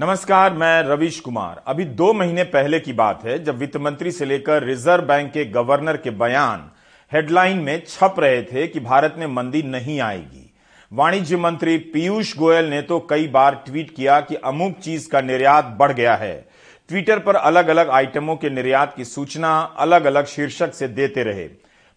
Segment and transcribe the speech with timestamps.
[0.00, 4.24] नमस्कार, मैं रविश कुमार। अभी दो महीने पहले की बात है, जब वित्त मंत्री से
[4.24, 6.70] लेकर रिज़र्व बैंक के गवर्नर के बयान
[7.12, 10.54] हेडलाइन में छप रहे थे कि भारत में मंदी नहीं आएगी।
[10.92, 15.76] वाणिज्य मंत्री पीयूष गोयल ने तो कई बार ट्वीट किया कि अमुक चीज़ का निर्यात
[15.80, 16.34] बढ़ गया है।
[16.88, 21.48] ट्विटर पर अलग अलग आइटमों के निर्यात की सूचना अलग अलग शीर्षक से देते रहे।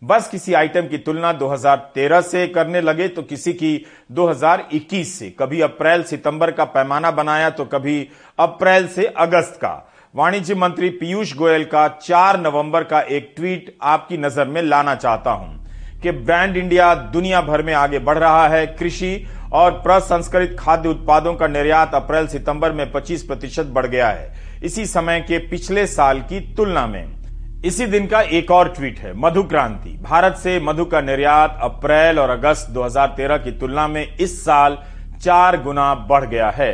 [0.03, 5.61] बस किसी आइटम की तुलना 2013 से करने लगे तो किसी की 2021 से। कभी
[5.61, 7.95] अप्रैल सितंबर का पैमाना बनाया तो कभी
[8.39, 9.71] अप्रैल से अगस्त का।
[10.15, 15.31] वाणिज्य मंत्री पीयूष गोयल का 4 नवंबर का एक ट्वीट आपकी नज़र में लाना चाहता
[15.31, 20.89] हूँ कि ब्रांड इंडिया दुनिया भर में आगे बढ़ रहा है। कृषि और प्रसंस्करित खाद्य
[20.89, 24.31] उत्पादों का निर्यात अप्रैल सितंबर में 25 प्रतिशत बढ़ गया है।
[24.63, 27.22] इसी समय के पिछले साल की तुलना में।
[27.63, 32.19] इसी दिन का एक और ट्वीट है, मधु क्रांति। भारत से मधु का निर्यात अप्रैल
[32.19, 34.77] और अगस्त 2013 की तुलना में इस साल
[35.21, 36.73] चार गुना बढ़ गया है।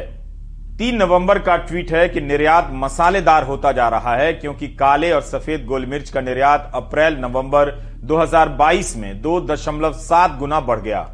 [0.78, 5.22] तीन नवंबर का ट्वीट है कि निर्यात मसालेदार होता जा रहा है, क्योंकि काले और
[5.22, 7.72] सफ़ेद गोल मिर्च का निर्यात अप्रैल नवंबर
[8.04, 11.08] 2022 में दो दशमलव सात गुना बढ़ गया।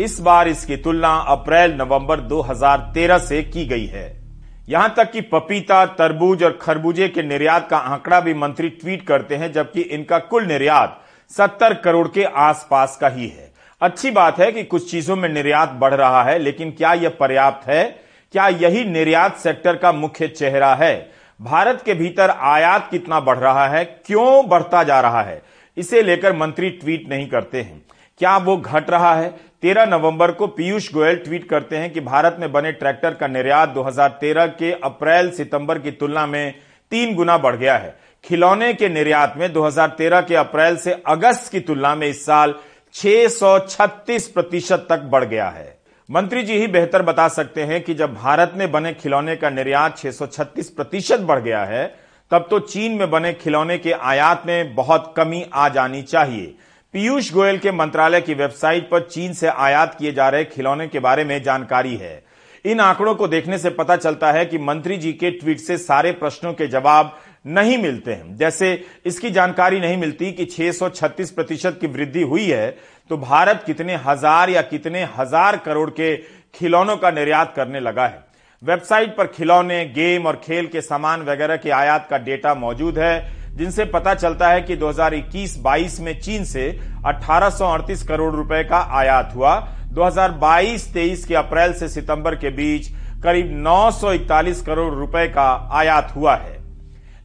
[0.00, 4.21] इस बार इसकी तुलना अप्रैल नवंबर 2013 से की गई है।
[4.68, 9.36] यहाँ तक कि पपीता, तरबूज और खरबूजे के निर्यात का आंकड़ा भी मंत्री ट्वीट करते
[9.36, 14.52] हैं, जबकि इनका कुल निर्यात 70 करोड़ के आसपास का ही है। अच्छी बात है
[14.52, 17.84] कि कुछ चीज़ों में निर्यात बढ़ रहा है, लेकिन क्या यह पर्याप्त है?
[18.32, 21.10] क्या यही निर्यात सेक्टर का मुख्य चेहरा है?
[21.40, 23.84] भारत के भीतर आयात कितना बढ़ रहा है?
[23.84, 25.42] क्यों बढ़ता जा रहा है?
[25.76, 27.82] इसे लेकर मंत्री ट्वीट नहीं करते हैं।
[28.18, 29.51] क्या वो घट रहा है?
[29.62, 33.68] 13 नवंबर को पीयूष गोयल ट्वीट करते हैं कि भारत में बने ट्रैक्टर का निर्यात
[33.68, 36.54] 2013 के अप्रैल सितंबर की तुलना में
[36.90, 41.60] तीन गुना बढ़ गया है। खिलौने के निर्यात में 2013 के अप्रैल से अगस्त की
[41.60, 42.54] तुलना में इस साल
[42.94, 45.78] 636 प्रतिशत तक बढ़ गया है।
[46.10, 49.98] मंत्री जी ही बेहतर बता सकते हैं कि जब भारत में बने खिलौने का निर्यात
[49.98, 51.94] 636 प्रतिशत बढ़ गया है,
[52.30, 56.54] तब तो चीन में बने खिलौने के आयात में बहुत कमी आ जानी चाहिए।
[56.94, 61.00] पीयूष गोयल के मंत्रालय की वेबसाइट पर चीन से आयात किए जा रहे खिलौने के
[61.00, 62.22] बारे में जानकारी है।
[62.64, 66.12] इन आंकड़ों को देखने से पता चलता है कि मंत्री जी के ट्वीट से सारे
[66.14, 67.16] प्रश्नों के जवाब
[67.48, 68.72] नहीं मिलते हैं। जैसे
[69.06, 72.70] इसकी जानकारी नहीं मिलती कि 636 प्रतिशत की वृद्धि हुई है
[73.10, 76.16] तो भारत कितने हज़ार या कितने हज़ार करोड़ के
[76.54, 78.24] खिलौनों का निर्यात करने लगा है।
[78.62, 83.41] वेबसाइट पर खिलौने, गेम और खेल के सामान वगैरह के आयात का डेटा मौजूद है।
[83.52, 88.78] जिनसे पता चलता है कि 2021-22 में चीन से अठारह सौ अड़तीस करोड़ रुपए का
[88.78, 92.88] आयात हुआ। 2022-23 के अप्रैल से सितंबर के बीच
[93.22, 96.62] करीब 941 करोड़ रुपए का आयात हुआ है।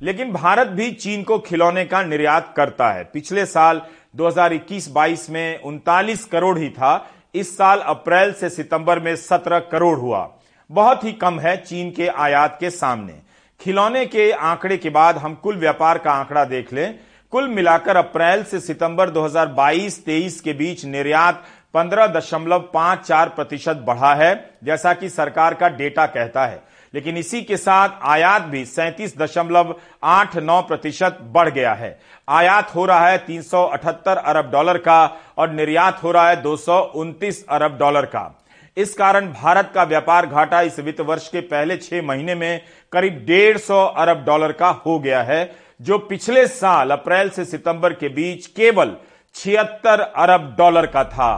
[0.01, 3.81] लेकिन भारत भी चीन को खिलौने का निर्यात करता है। पिछले साल
[4.15, 10.29] 2021-22 में उनतालीस करोड़ ही था। इस साल अप्रैल से सितंबर में 17 करोड़ हुआ।
[10.71, 13.26] बहुत ही कम है चीन के आयात के सामने।
[13.59, 16.99] खिलौने के आंकड़े के बाद हम कुल व्यापार का आंकड़ा देख लें।
[17.31, 24.13] कुल मिलाकर अप्रैल से सितंबर 2022-23 के बीच निर्यात पंद्रह दशमलव पाँच चार प्रतिशत बढ़ा
[24.15, 26.61] है, जैसा कि सरकार का डेटा कहता है।
[26.93, 32.75] लेकिन इसी के साथ आयात भी सैंतीस दशमलव आठ नौ प्रतिशत बढ़ गया है। आयात
[32.75, 35.05] हो रहा है तीन सौ अठहत्तर अरब डॉलर का
[35.37, 38.46] और निर्यात हो रहा है दो सौ उनतीस अरब डॉलर का।
[38.77, 42.61] इस कारण भारत का व्यापार घाटा इस वित्त वर्ष के पहले छह महीने में
[42.93, 45.49] करीब डेढ़ सौ अरब डॉलर का हो गया है,
[45.81, 48.95] जो पिछले साल अप्रैल से सितंबर के बीच केवल
[49.35, 51.33] छिहत्तर अरब डॉलर का था।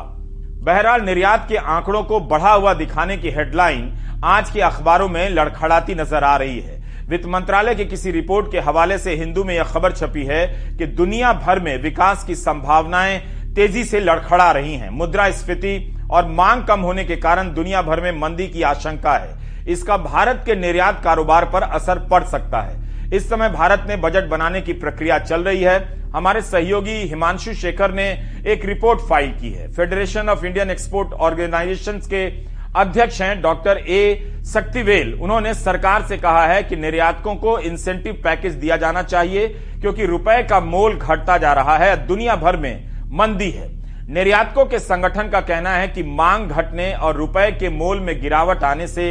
[0.63, 3.91] बहरहाल, निर्यात के आंकड़ों को बढ़ा हुआ दिखाने की हेडलाइन
[4.25, 6.77] आज के अखबारों में लड़खड़ाती नज़र आ रही है।
[7.09, 10.45] वित्त मंत्रालय के किसी रिपोर्ट के हवाले से हिंदू में यह खबर छपी है
[10.77, 13.19] कि दुनिया भर में विकास की संभावनाएँ
[13.55, 15.77] तेज़ी से लड़खड़ा रही हैं। मुद्रा स्फीति
[16.11, 19.37] और मांग कम होने के कारण दुनिया भर में मंदी की आशंका है।
[19.67, 22.77] इसका भारत के निर्यात कारोबार पर असर पड़ सकता है।
[23.15, 25.77] इस समय भारत में बजट बनाने की प्रक्रिया चल रही है।
[26.11, 28.09] हमारे सहयोगी हिमांशु शेखर ने
[28.47, 32.27] एक रिपोर्ट फ़ाइल की है। Federation of Indian export organisation के
[32.75, 38.53] अध्यक्ष हैं डॉक्टर ए शक्तिवेल उन्होंने सरकार से कहा है कि निर्यातकों को इंसेंटिव पैकेज
[38.53, 39.47] दिया जाना चाहिए,
[39.81, 43.67] क्योंकि रुपए का मोल घटता जा रहा है। दुनिया भर में मंदी है।
[44.09, 48.63] निर्यातकों के संगठन का कहना है कि मांग घटने और रुपए के मोल में गिरावट
[48.63, 49.03] आने से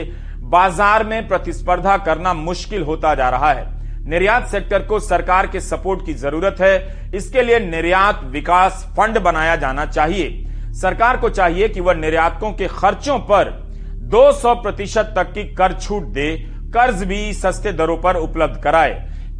[0.44, 3.66] बाज़ार में प्रतिस्पर्धा करना मुश्किल होता जा रहा है।
[4.06, 9.54] निर्यात सेक्टर को सरकार के सपोर्ट की ज़रूरत है। इसके लिए निर्यात विकास फंड बनाया
[9.56, 13.50] जाना चाहिए। सरकार को चाहिए कि वह निर्यातकों के खर्चों पर
[14.10, 16.34] 200 प्रतिशत तक की कर छूट दे,
[16.74, 18.92] कर्ज भी सस्ते दरों पर उपलब्ध कराए।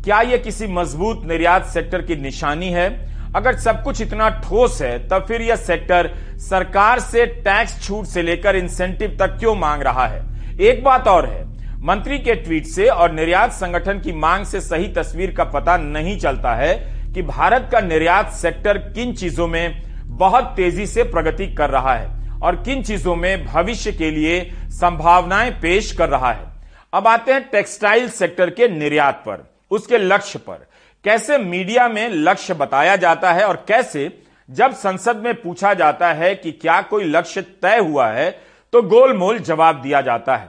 [0.04, 2.88] क्या यह किसी मज़बूत निर्यात सेक्टर की निशानी है?
[3.36, 6.10] अगर सब कुछ इतना ठोस है, तब फिर यह सेक्टर
[6.40, 10.22] सरकार से टैक्स छूट से लेकर इंसेंटिव तक क्यों मांग रहा है?
[10.60, 11.44] एक बात और है,
[11.78, 16.18] मंत्री के ट्वीट से और निर्यात संगठन की मांग से सही तस्वीर का पता नहीं
[16.18, 16.74] चलता है
[17.14, 22.40] कि भारत का निर्यात सेक्टर किन चीज़ों में बहुत तेज़ी से प्रगति कर रहा है
[22.42, 24.40] और किन चीज़ों में भविष्य के लिए
[24.70, 26.46] संभावनाएँ पेश कर रहा है।
[26.92, 30.66] अब आते हैं टेक्सटाइल सेक्टर के निर्यात पर, उसके लक्ष्य पर।
[31.08, 34.10] कैसे मीडिया में लक्ष्य बताया जाता है और कैसे
[34.48, 38.30] जब संसद में पूछा जाता है कि क्या कोई लक्ष्य तय हुआ है
[38.72, 40.48] तो गोलमोल जवाब दिया जाता है।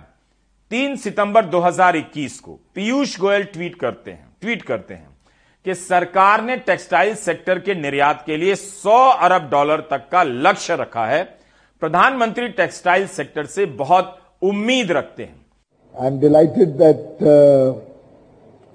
[0.71, 5.07] तीन सितंबर 2021 को पीयूष गोयल ट्वीट करते हैं, ट्वीट करते हैं
[5.65, 10.75] कि सरकार ने टेक्सटाइल सेक्टर के निर्यात के लिए 100 अरब डॉलर तक का लक्ष्य
[10.75, 11.23] रखा है।
[11.81, 15.45] प्रधानमंत्री टेक्सटाइल सेक्टर से बहुत उम्मीद रखते हैं।
[15.95, 17.23] I am delighted that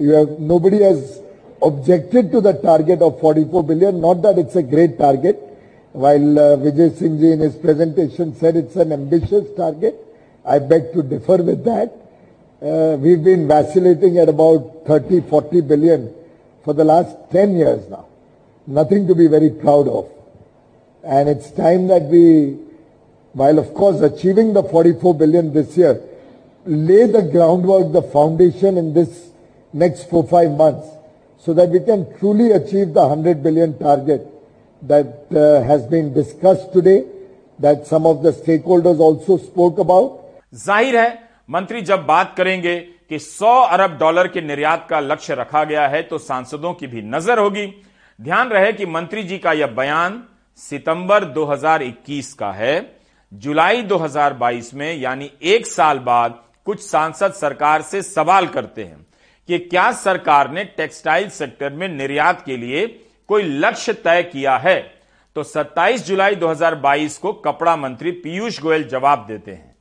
[0.00, 1.22] you have nobody has
[1.62, 4.00] objected to the target of 44 billion.
[4.00, 5.36] Not that it's a great target.
[5.92, 9.94] While uh, Vijay Singh ji in his presentation said it's an ambitious target,
[10.44, 11.92] I beg to differ with that.
[12.60, 16.14] Uh, we've been vacillating at about 30, 40 billion
[16.64, 18.06] for the last 10 years now.
[18.66, 20.10] Nothing to be very proud of.
[21.04, 22.58] And it's time that we,
[23.32, 26.00] while of course achieving the 44 billion this year,
[26.64, 29.28] lay the groundwork, the foundation in this
[29.72, 30.88] next four, five months
[31.46, 34.26] so that we can truly achieve the 100 billion target
[34.82, 37.04] that uh, has been discussed today,
[37.58, 40.20] that some of the stakeholders also spoke about.
[40.54, 41.08] ज़ाहिर है
[41.50, 46.02] मंत्री जब बात करेंगे कि 100 अरब dollar के निर्यात का लक्ष्य रखा गया है
[46.02, 47.66] तो सांसदों की भी नज़र होगी
[48.18, 50.22] ध्यान रहे कि मंत्री जी का यह बयान
[50.58, 52.74] सितंबर 2021 का है
[53.32, 59.03] जुलाई 2022 में यानी एक साल बाद कुछ सांसद सरकार से सवाल करते हैं
[59.48, 62.86] कि क्या सरकार ने टेक्सटाइल सेक्टर में निर्यात के लिए
[63.28, 64.94] कोई लक्ष्य तय किया है?
[65.36, 69.76] तो 27 जुलाई 2022 को कपड़ा मंत्री पीयूष गोयल जवाब देते हैं।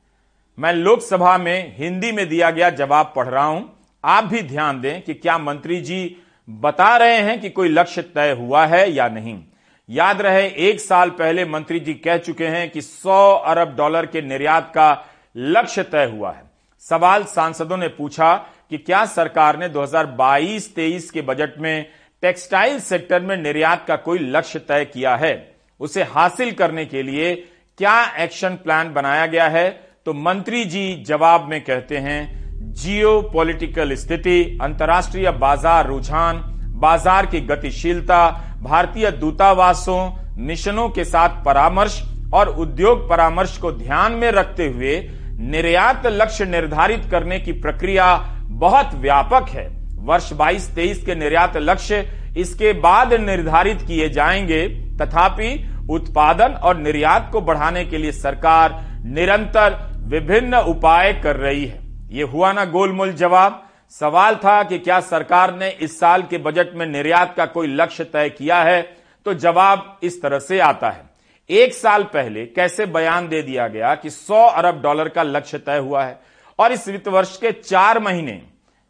[0.59, 5.01] मैं लोकसभा में हिंदी में दिया गया जवाब पढ़ रहा हूँ। आप भी ध्यान दें
[5.01, 6.17] कि क्या मंत्री जी
[6.49, 9.43] बता रहे हैं कि कोई लक्ष्य तय हुआ है या नहीं।
[9.89, 14.21] याद रहे, एक साल पहले मंत्री जी कह चुके हैं कि 100 अरब डॉलर के
[14.21, 15.05] निर्यात का
[15.37, 16.43] लक्ष्य तय हुआ है।
[16.79, 21.85] सवाल सांसदों ने पूछा कि क्या सरकार ने 2022-23 के बजट में
[22.21, 25.33] टेक्सटाइल सेक्टर में निर्यात का कोई लक्ष्य तय किया है?
[25.79, 27.35] उसे हासिल करने के लिए
[27.77, 29.69] क्या एक्शन प्लान बनाया गया है?
[30.05, 36.37] तो मंत्री जी जवाब में कहते हैं जियो पॉलिटिकल स्थिति, अंतर्राष्ट्रीय बाज़ार रुझान,
[36.79, 38.29] बाज़ार की गतिशीलता,
[38.61, 42.03] भारतीय दूतावासों, मिशनों के साथ परामर्श
[42.33, 45.01] और उद्योग परामर्श को ध्यान में रखते हुए
[45.39, 52.73] निर्यात लक्ष्य निर्धारित करने की प्रक्रिया बहुत व्यापक है। वर्ष 22-23 के निर्यात लक्ष्य इसके
[52.73, 54.67] बाद निर्धारित किए जाएँगे।
[55.01, 61.79] तथापि उत्पादन और निर्यात को बढ़ाने के लिए सरकार निरंतर विभिन्न उपाय कर रही है।
[62.11, 66.73] ये हुआ ना गोलमोल जवाब। सवाल था कि क्या सरकार ने इस साल के बजट
[66.75, 68.81] में निर्यात का कोई लक्ष्य तय किया है?
[69.25, 71.01] तो जवाब इस तरह से आता है।
[71.49, 75.77] एक साल पहले कैसे बयान दे दिया गया कि 100 अरब डॉलर का लक्ष्य तय
[75.77, 76.32] हुआ है?
[76.59, 78.41] और इस वित्त वर्ष के चार महीने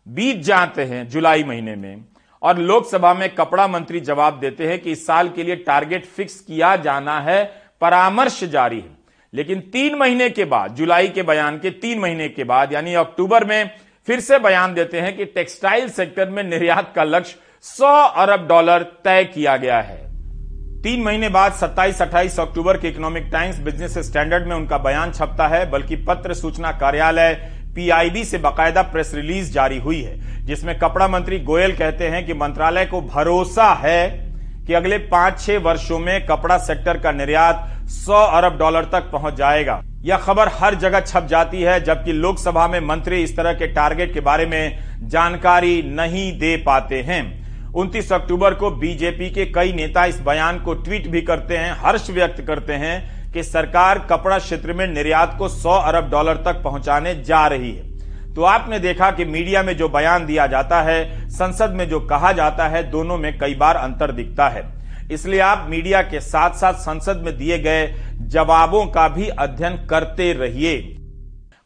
[0.07, 2.05] बीत जाते हैं, जुलाई महीने में,
[2.41, 6.39] और लोकसभा में कपड़ा मंत्री जवाब देते हैं कि इस साल के लिए टारगेट फिक्स
[6.39, 7.43] किया जाना है,
[7.81, 8.97] परामर्श जारी है।
[9.33, 13.45] लेकिन तीन महीने के बाद, जुलाई के बयान के तीन महीने के बाद, यानी अक्टूबर
[13.45, 13.71] में
[14.07, 18.83] फिर से बयान देते हैं कि टेक्सटाइल सेक्टर में निर्यात का लक्ष्य 100 अरब डॉलर
[18.83, 20.03] तय किया गया है।
[20.81, 25.69] तीन महीने बाद 27-28 अक्टूबर के इकोनॉमिक टाइम्स बिज़नेस स्टैंडर्ड में उनका बयान छपता है,
[25.69, 31.39] बल्कि पत्र सूचना कार्यालय पीआईबी से बाकायदा प्रेस रिलीज़ जारी हुई है, जिसमें कपड़ा मंत्री
[31.41, 34.09] गोयल कहते हैं कि मंत्रालय को भरोसा है
[34.67, 39.33] कि अगले पाँच छह वर्षों में कपड़ा सेक्टर का निर्यात 100 अरब डॉलर तक पहुँच
[39.33, 43.67] जाएगा। यह खबर हर जगह छप जाती है, जबकि लोकसभा में मंत्री इस तरह के
[43.67, 47.21] टारगेट के बारे में जानकारी नहीं दे पाते हैं।
[47.73, 52.09] 29 अक्टूबर को बीजेपी के कई नेता इस बयान को ट्वीट भी करते हैं, हर्ष
[52.09, 57.15] व्यक्त करते हैं कि सरकार कपड़ा क्षेत्र में निर्यात को 100 अरब डॉलर तक पहुँचाने
[57.15, 57.93] जा रही है।
[58.33, 62.31] तो आपने देखा कि मीडिया में जो बयान दिया जाता है, संसद में जो कहा
[62.31, 66.73] जाता है, दोनों में कई बार अंतर दिखता है। इसलिए आप मीडिया के साथ साथ
[66.73, 70.81] संसद में दिए गए जवाबों का भी अध्ययन करते रहिए।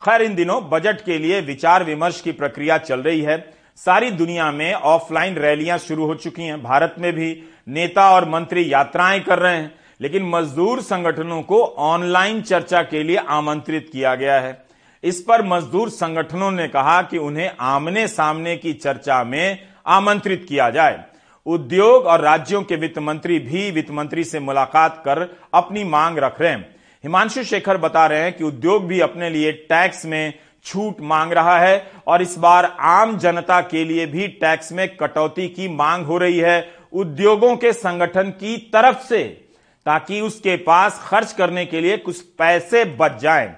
[0.06, 4.52] खैर, इन दिनों बजट के लिए विचार विमर्श की प्रक्रिया चल रही है। सारी दुनिया
[4.52, 9.40] में ऑफलाइन रैलियाँ शुरू हो चुकी हैं। भारत में भी नेता और मंत्री यात्राएँ कर
[9.40, 14.66] रहे हैं। लेकिन मजदूर संगठनों को ऑनलाइन चर्चा के लिए आमंत्रित किया गया है।
[15.04, 20.70] इस पर मजदूर संगठनों ने कहा कि उन्हें आमने सामने की चर्चा में आमंत्रित किया
[20.70, 21.04] जाए।
[21.46, 26.42] उद्योग और राज्यों के वित्त मंत्री भी वित्त मंत्री से मुलाकात कर अपनी मांग रख
[26.42, 30.34] रहे हैं। हिमांशु शेखर बता रहे हैं कि उद्योग भी अपने लिए टैक्स में
[30.66, 35.48] छूट मांग रहा है और इस बार आम जनता के लिए भी टैक्स में कटौती
[35.48, 39.47] की मांग हो रही है। उद्योगों के संगठन की तरफ़ से
[39.88, 43.50] ताकि उसके पास खर्च करने के लिए कुछ पैसे बच जाएँ।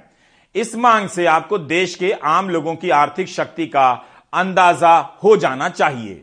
[0.55, 3.89] इस मांग से आपको देश के आम लोगों की आर्थिक शक्ति का
[4.33, 6.21] अंदाज़ा हो जाना चाहिए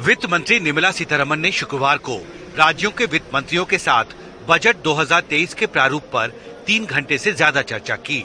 [0.00, 2.16] वित्त मंत्री निर्मला सीतारमन ने शुक्रवार को
[2.58, 4.14] राज्यों के वित्त मंत्रियों के साथ
[4.48, 6.32] बजट 2023 के प्रारूप पर
[6.66, 8.20] तीन घंटे से ज़्यादा चर्चा की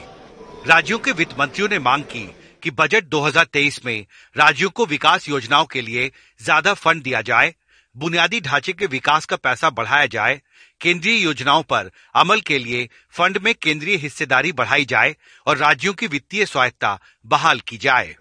[0.68, 2.28] राज्यों के वित्त मंत्रियों ने मांग की
[2.64, 7.54] कि बजट 2023 में राज्यों को विकास योजनाओं के लिए ज़्यादा फंड दिया जाए
[7.96, 10.40] बुनियादी ढांचे के विकास का पैसा बढ़ाया जाए
[10.82, 15.16] केंद्रीय योजनाओं पर अमल के लिए फंड में केंद्रीय हिस्सेदारी बढ़ाई जाए
[15.48, 18.16] और राज्यों की वित्तीय स्वायत्ता बहाल की जाए।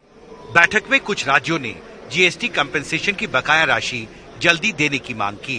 [0.55, 1.75] बैठक में कुछ राज्यों ने
[2.13, 4.07] जीएसटी कंपेंसेशन की बकाया राशि
[4.43, 5.59] जल्दी देने की मांग की।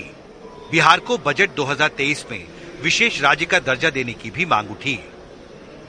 [0.71, 2.43] बिहार को बजट 2023 में
[2.83, 4.99] विशेष राज्य का दर्जा देने की भी मांग उठी।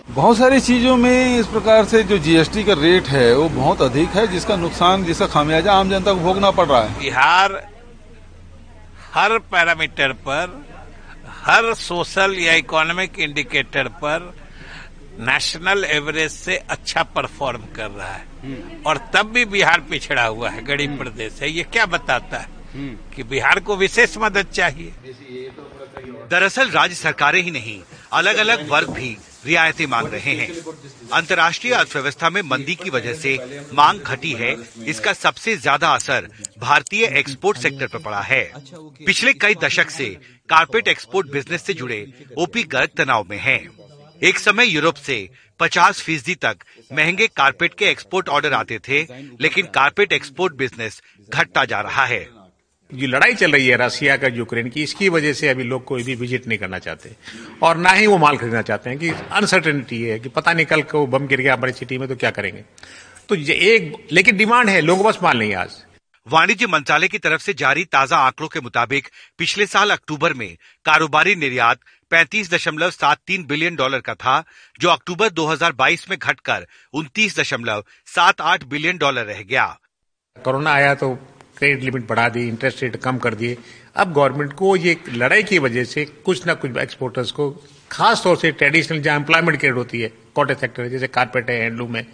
[0.08, 4.08] बहुत सारी चीज़ों में इस प्रकार से जो जीएसटी का रेट है वो बहुत अधिक
[4.08, 7.71] है जिसका नुकसान जिसका खामियाजा आम जनता को भोगना पड़ रहा है। बिहार
[9.14, 10.60] हर पैरामीटर पर
[11.38, 14.34] हर सोशल या इकोनॉमिक इंडिकेटर पर
[15.20, 18.24] नेशनल एवरेज से अच्छा परफॉर्म कर रहा है।
[18.86, 22.48] और तब भी बिहार पिछड़ा हुआ है गरीब प्रदेश है। ये क्या बताता है
[23.14, 24.92] कि बिहार को विशेष मदद चाहिए?
[26.30, 27.78] दरअसल राज्य सरकारें ही नहीं
[28.12, 30.48] अलग अलग वर्ग भी रियायतें मांग रहे हैं।
[31.12, 33.36] अंतर्राष्ट्रीय अर्थव्यवस्था में मंदी की वजह से
[33.72, 34.54] मांग घटी है।
[34.86, 38.42] इसका सबसे ज़्यादा असर भारतीय एक्सपोर्ट सेक्टर पर पड़ा है।
[39.06, 40.08] पिछले कई दशक से
[40.48, 42.06] कारपेट एक्सपोर्ट बिज़नेस से जुड़े
[42.38, 43.60] ओपी गर्ग तनाव में हैं।
[44.22, 45.28] एक समय यूरोप से
[45.60, 49.02] 50 फ़ीसदी तक महँगे कारपेट के एक्सपोर्ट ऑर्डर आते थे,
[49.40, 52.20] लेकिन कारपेट एक्सपोर्ट बिज़नेस घटता जा रहा है।
[52.92, 56.02] जो लड़ाई चल रही है रशिया का यूक्रेन की इसकी वजह से अभी लोग कोई
[56.02, 57.14] भी विज़िट नहीं करना चाहते।
[57.62, 60.82] और ना ही वो माल खरीदना चाहते हैं कि अनसर्टेनिटी है कि पता नहीं कल
[60.90, 62.64] को बम गिर गया हमारी सिटी में तो क्या करेंगे।
[63.28, 65.82] तो ये एक लेकिन डिमांड है लोगों पास माल नहीं आज।
[66.26, 69.08] वाणिज्य मंत्रालय की तरफ़ से जारी ताज़ा आंकड़ों के मुताबिक
[69.38, 70.56] पिछले साल अक्टूबर में
[70.86, 71.78] कारोबारी निर्यात
[72.12, 74.42] पैंतीस दशमलव सात तीन बिलियन डॉलर का था
[74.80, 79.64] जो अक्टूबर 2022 में घटकर उनतीस दशमलव सात आठ बिलियन डॉलर रह गया।
[80.36, 81.14] कोरोना आया तो
[81.62, 83.56] क्रेडिट लिमिट बढ़ा दी इंटरेस्ट रेट कम कर दिए।
[83.96, 87.50] अब गवर्नमेंट को ये लड़ाई की वजह से कुछ ना कुछ एक्सपोर्टर्स को
[87.90, 91.60] खास तौर से ट्रेडिशनल जहाँ एम्प्लॉयमेंट क्रेडिट होती है कॉटेज सेक्टर है जैसे कारपेट है
[91.60, 92.06] हैंडलूम है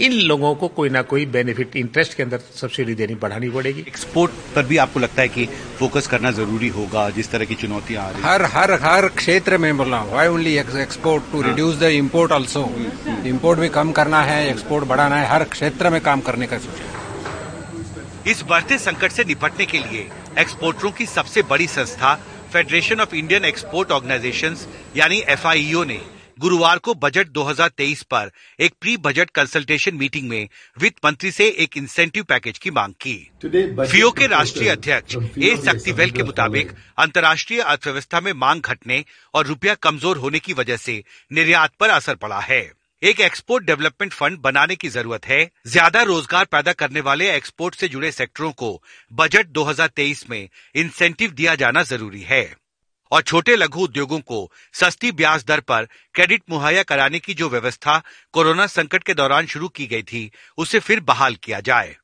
[0.00, 4.32] इन लोगों को कोई ना कोई बेनिफिट इंटरेस्ट के अंदर सब्सिडी देनी बढ़ानी पड़ेगी। एक्सपोर्ट
[4.54, 5.46] पर भी आपको लगता है कि
[5.78, 9.76] फोकस करना ज़रूरी होगा जिस तरह की चुनौतियाँ आ रही हर हर हर क्षेत्र में
[9.76, 12.64] बोला why only export to reduce the import also
[13.26, 17.02] import भी कम करना है एक्सपोर्ट बढ़ाना है हर क्षेत्र में काम करने का सोचा
[18.26, 22.14] इस बढ़ते संकट से निपटने के लिए एक्सपोर्टरों की सबसे बड़ी संस्था
[22.52, 24.66] federation of Indian export organisations
[24.96, 25.46] यानी एफ़
[25.86, 26.00] ने
[26.40, 31.76] गुरुवार को बजट 2023 पर एक प्री बजट कंसल्टेशन मीटिंग में वित्त मंत्री से एक
[31.76, 33.16] इंसेंटिव पैकेज की मांग की।
[33.90, 39.04] फियो के राष्ट्रीय अध्यक्ष ए शक्तिवेल के मुताबिक अंतर्राष्ट्रीय अर्थव्यवस्था में मांग घटने
[39.34, 41.02] और रुपया कमज़ोर होने की वजह से
[41.32, 46.44] निर्यात पर असर पड़ा है। एक एक्सपोर्ट डेवलपमेंट फंड बनाने की ज़रूरत है। ज़्यादा रोज़गार
[46.44, 48.70] पैदा करने वाले एक्सपोर्ट से जुड़े सेक्टरों को
[49.12, 52.44] बजट 2023 में इंसेंटिव दिया जाना ज़रूरी है।
[53.12, 54.38] और छोटे लघु उद्योगों को
[54.74, 58.02] सस्ती ब्याज दर पर क्रेडिट मुहैया कराने की जो व्यवस्था
[58.34, 61.94] कोरोना संकट के दौरान शुरू की गई थी उसे फिर बहाल किया जाए।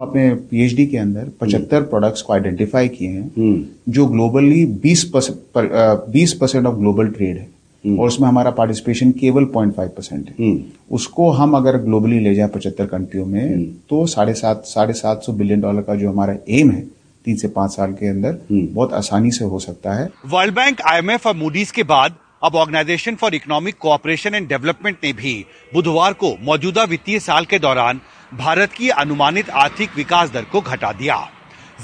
[0.00, 3.58] अपने पीएचडी के अंदर 75 प्रोडक्ट्स को आइडेंटिफाई किए हैं
[3.88, 7.53] जो globally 20 percent of global trade है। हम्म।
[7.86, 12.48] और उसमें हमारा पार्टिसिपेशन केवल 0.5 परसेंट है। हम्म। उसको हम अगर ग्लोबली ले जाए
[12.48, 16.36] पचहत्तर कंट्रियों में हम्म। तो साढ़े सात साढ़े सात सौ बिलियन डॉलर का जो हमारा
[16.50, 16.80] एम है
[17.24, 21.26] तीन से पाँच साल के अंदर बहुत आसानी से हो सकता है। वर्ल्ड बैंक आईएमएफ
[21.26, 25.34] और मूडीज के बाद अब organisation for economic cooperation and development ने भी
[25.74, 28.00] बुधवार को मौजूदा वित्तीय साल के दौरान
[28.32, 31.16] भारत की अनुमानित आर्थिक विकास दर को घटा दिया।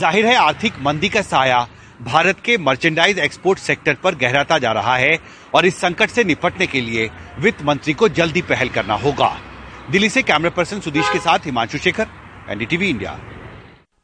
[0.00, 1.66] ज़ाहिर है आर्थिक मंदी का साया
[2.02, 5.19] भारत के मर्चेंडाइज एक्सपोर्ट सेक्टर पर गहराता जा रहा है
[5.54, 9.28] और इस संकट से निपटने के लिए वित्त मंत्री को जल्दी पहल करना होगा।
[9.90, 12.07] दिल्ली से कैमरा पर्सन सुदेश के साथ Himanshu Shekhar
[12.50, 13.19] NDTV India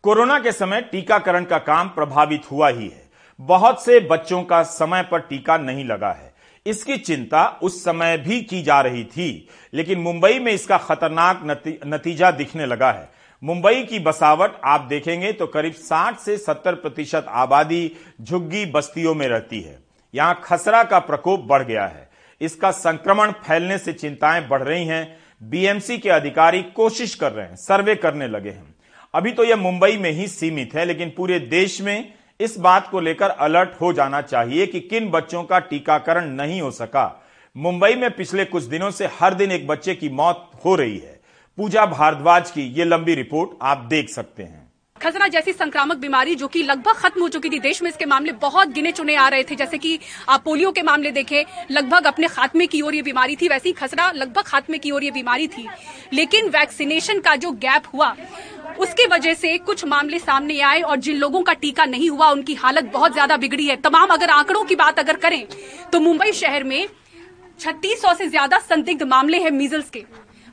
[0.04, 3.04] corona के समय टीकाकरण का काम प्रभावित हुआ ही है।
[3.40, 6.34] बहुत से बच्चों का समय पर टीका नहीं लगा है।
[6.66, 11.78] इसकी चिंता उस समय भी की जा रही थी लेकिन मुंबई में इसका खतरनाक नती,
[11.86, 13.08] नतीजा दिखने लगा है।
[13.42, 19.28] मुंबई की बसावट आप देखेंगे तो करीब 60 से 70 प्रतिशत आबादी झुग्गी बस्तियों में
[19.28, 19.78] रहती है।
[20.14, 22.08] यहाँ खसरा का प्रकोप बढ़ गया है।
[22.40, 27.56] इसका संक्रमण फैलने से चिंताएँ बढ़ रही हैं। बीएमसी के अधिकारी कोशिश कर रहे हैं,
[27.56, 28.74] सर्वे करने लगे हैं।
[29.14, 33.00] अभी तो यह मुंबई में ही सीमित है, लेकिन पूरे देश में इस बात को
[33.00, 37.24] लेकर अलर्ट हो जाना चाहिए कि किन बच्चों का टीकाकरण नहीं हो सका।
[37.56, 41.15] मुंबई में पिछले कुछ दिनों से हर दिन एक बच्चे की मौत हो रही है।
[41.58, 44.64] पूजा भारद्वाज की ये लंबी रिपोर्ट आप देख सकते हैं।
[45.00, 48.32] खसरा जैसी संक्रामक बीमारी जो कि लगभग खत्म हो चुकी थी देश में, इसके मामले
[48.34, 49.98] बहुत गिने चुने आ रहे थे। जैसे कि
[50.28, 53.72] आप पोलियो के मामले देखें, लगभग अपने खात्मे की ओर ये बीमारी थी। वैसे ही
[53.74, 55.66] खसरा लगभग खात्मे की ओर ये बीमारी थी।
[56.12, 58.14] लेकिन वैक्सीनेशन का जो गैप हुआ,
[58.78, 62.54] उसकी वजह से कुछ मामले सामने आए और जिन लोगों का टीका नहीं हुआ, उनकी
[62.56, 65.46] हालत बहुत ज़्यादा बिगड़ी है। तमाम अगर आंकड़ों की बात अगर करें
[65.92, 66.86] तो मुंबई शहर में
[67.60, 70.04] छत्तीस सौ ज़्यादा संदिग्ध मामले हैं मीजल्स के।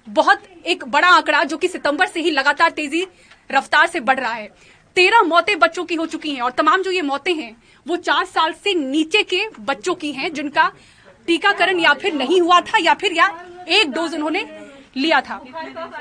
[0.08, 3.06] बहुत एक बड़ा आंकड़ा जो कि सितंबर से ही लगातार तेज़ी,
[3.50, 4.48] रफ्तार से बढ़ रहा है।
[4.96, 7.56] तेरह मौतें बच्चों की हो चुकी हैं और तमाम जो ये मौतें हैं,
[7.86, 10.72] वो चार साल से नीचे के बच्चों की हैं जिनका
[11.28, 13.28] टीकाकरण या फिर नहीं हुआ था या फिर या
[13.70, 14.46] एक डोज उन्होंने
[14.98, 15.38] लिया था।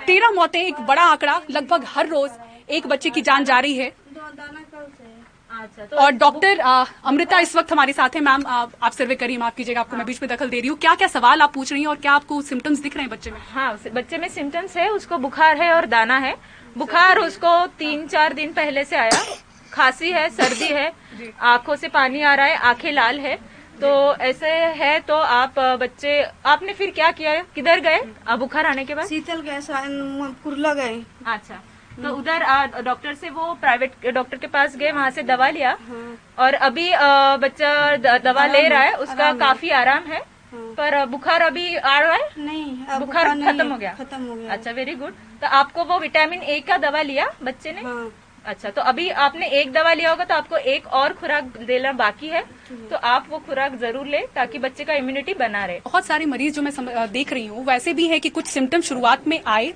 [0.06, 2.30] तेरह मौतें एक बड़ा आंकड़ा, लगभग हर रोज
[2.70, 3.90] एक बच्चे की जान जा रही है।
[5.94, 9.96] और डॉक्टर अमृता इस वक्त हमारे साथ है मैम आप सर्वे करिए माफ़ कीजिएगा आपको
[9.96, 11.96] मैं बीच में दखल दे रही हूँ। क्या क्या सवाल आप पूछ रही हैं और
[11.96, 13.38] क्या आपको सिम्टम्स दिख रहे हैं बच्चे में?
[13.50, 16.34] हाँ बच्चे में सिम्टम्स है उसको बुखार है और दाना है।
[16.78, 19.22] बुखार उसको तीन चार दिन पहले से आया।
[19.72, 20.92] खांसी है सर्दी है
[21.48, 23.36] आँखों से पानी आ रहा है आँखें लाल है।
[23.80, 23.90] तो
[24.22, 28.00] ऐसे है तो आप बच्चे आपने फिर क्या किया किधर गए?
[28.38, 29.06] बुखार आने के बाद?
[29.06, 29.60] शीतल गए
[30.44, 31.60] कुरला गए। अच्छा।
[32.02, 32.44] तो उधर
[32.82, 35.76] डॉक्टर से वो प्राइवेट डॉक्टर के पास गए वहाँ से दवा लिया।
[36.38, 36.90] और अभी
[37.40, 40.18] बच्चा दवा ले रहा है उसका काफ़ी आराम है।
[40.52, 42.28] हाँ। पर बुखार अभी आ रहा है?
[42.38, 46.42] नहीं बुखार खत्म हो गया। खत्म हो गया। अच्छा वेरी गुड तो आपको वो विटामिन
[46.42, 47.80] ए का दवा लिया बच्चे ने?
[47.82, 48.12] हाँ।
[48.44, 52.28] अच्छा तो अभी आपने एक दवा लिया होगा तो आपको एक और खुराक देना बाकी
[52.28, 52.42] है।
[52.90, 56.54] तो आप वो खुराक ज़रूर ले ताकि बच्चे का इम्यूनिटी बना रहे। बहुत सारे मरीज़
[56.54, 59.72] जो मैं देख रही हूँ वैसे भी है कि कुछ सिम्टम शुरुआत में आए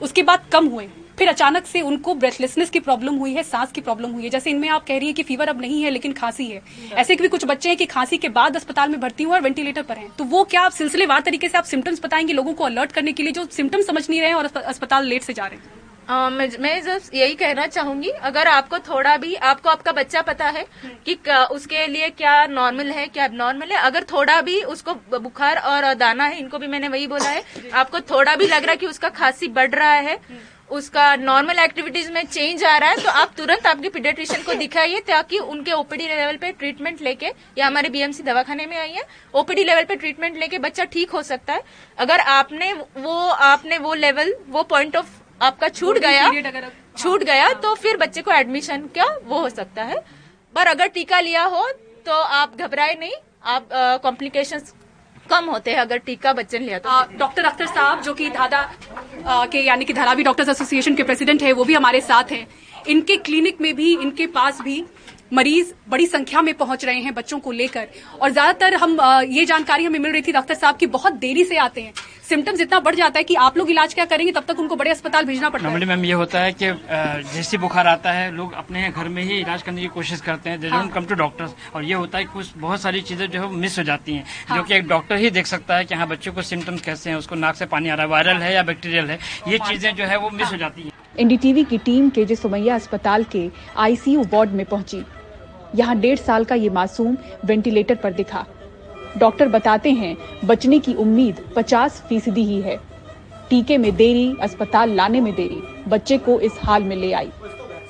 [0.00, 0.88] उसके बाद कम हुए।
[1.22, 4.50] फिर अचानक से उनको ब्रेथलेसनेस की प्रॉब्लम हुई है सांस की प्रॉब्लम हुई है। जैसे
[4.50, 6.62] इनमें आप कह रही है कि फीवर अब नहीं है लेकिन खांसी है।
[6.92, 9.82] ऐसे भी कुछ बच्चे हैं कि खांसी के बाद अस्पताल में भर्ती हुए और वेंटिलेटर
[9.82, 12.92] पर हैं। तो वो क्या आप सिलसिलेवार तरीके से आप सिम्टम्स बताएँगे लोगों को अलर्ट
[12.92, 15.80] करने के लिए जो सिम्टम्स समझ नहीं रहे और अस्पताल लेट से जा रहे हैं?
[16.08, 20.48] आ, मैं, मैं जस्ट यही कहना चाहूँगी अगर आपको थोड़ा भी आपको आपका बच्चा पता
[20.48, 20.66] है
[21.06, 21.18] कि
[21.52, 26.24] उसके लिए क्या नॉर्मल है क्या नॉर्मल है अगर थोड़ा भी उसको बुखार और दाना
[26.24, 29.08] है इनको भी मैंने वही बोला है आपको थोड़ा भी लग रहा है कि उसका
[29.08, 30.18] खांसी बढ़ रहा है
[30.72, 35.00] उसका नॉर्मल एक्टिविटीज़ में चेंज आ रहा है तो आप तुरंत आपके पीडियाट्रिशियन को दिखाइए
[35.08, 39.02] ताकि उनके ओपीडी लेवल पे ट्रीटमेंट लेके या हमारे बीएमसी दवाखाने में आइए
[39.34, 41.62] ओपीडी लेवल पे ट्रीटमेंट लेके बच्चा ठीक हो सकता है।
[41.98, 46.30] अगर आपने वो आपने वो लेवल वो पॉइंट ऑफ़ आपका छूट गया
[46.98, 50.02] छूट गया तो फिर बच्चे को एडमिशन क्या वो हो सकता है।
[50.54, 51.66] पर अगर टीका लिया हो
[52.06, 53.12] तो आप घबराए नहीं
[53.46, 53.68] आप
[54.02, 54.72] कॉम्प्लिकेशंस
[55.30, 58.62] कम होते हैं अगर टीका बच्चन लिया तो। डॉक्टर अख्तर साहब, जो कि धादा
[59.46, 62.46] के यानी कि धारावी डॉक्टर्स एसोसिएशन के प्रेसिडेंट है, वो भी हमारे साथ हैं।
[62.88, 64.84] इनके क्लिनिक में भी, इनके पास भी
[65.32, 67.86] मरीज़ बड़ी संख्या में पहुँच रहे हैं बच्चों को लेकर।
[68.20, 68.96] और ज़्यादातर हम
[69.28, 71.92] ये जानकारी हमें मिल रही थी डॉक्टर साहब की बहुत देरी से आते हैं।
[72.28, 74.90] सिम्टम्स इतना बढ़ जाता है कि आप लोग इलाज क्या करेंगे तब तक उनको बड़े
[74.90, 76.70] अस्पताल भेजना पड़ता है। मैम ये होता है कि
[77.34, 80.70] जैसे बुखार आता है लोग अपने घर में ही इलाज करने की कोशिश करते हैं।
[80.70, 83.78] हाँ। कम टू डॉक्टर्स और ये होता है कुछ बहुत सारी चीज़ें जो है मिस
[83.78, 86.32] हो जाती हैं। हाँ। जो कि एक डॉक्टर ही देख सकता है कि हाँ बच्चों
[86.32, 89.10] को सिम्टम्स कैसे हैं उसको नाक से पानी आ रहा है वायरल है या बैक्टीरियल
[89.10, 89.18] है
[89.48, 90.90] ये चीज़ें जो है वो मिस हो जाती है।
[91.20, 95.02] एनडीटीवी की टीम के जे सुमैया अस्पताल के आईसीयू वार्ड में पहुँची।
[95.74, 98.46] यहाँ डेढ़ साल का ये मासूम वेंटिलेटर पर दिखा।
[99.18, 102.76] डॉक्टर बताते हैं, बचने की उम्मीद 50 फ़ीसदी ही है।
[103.50, 107.30] टीके में देरी, अस्पताल लाने में देरी, बच्चे को इस हाल में ले आई।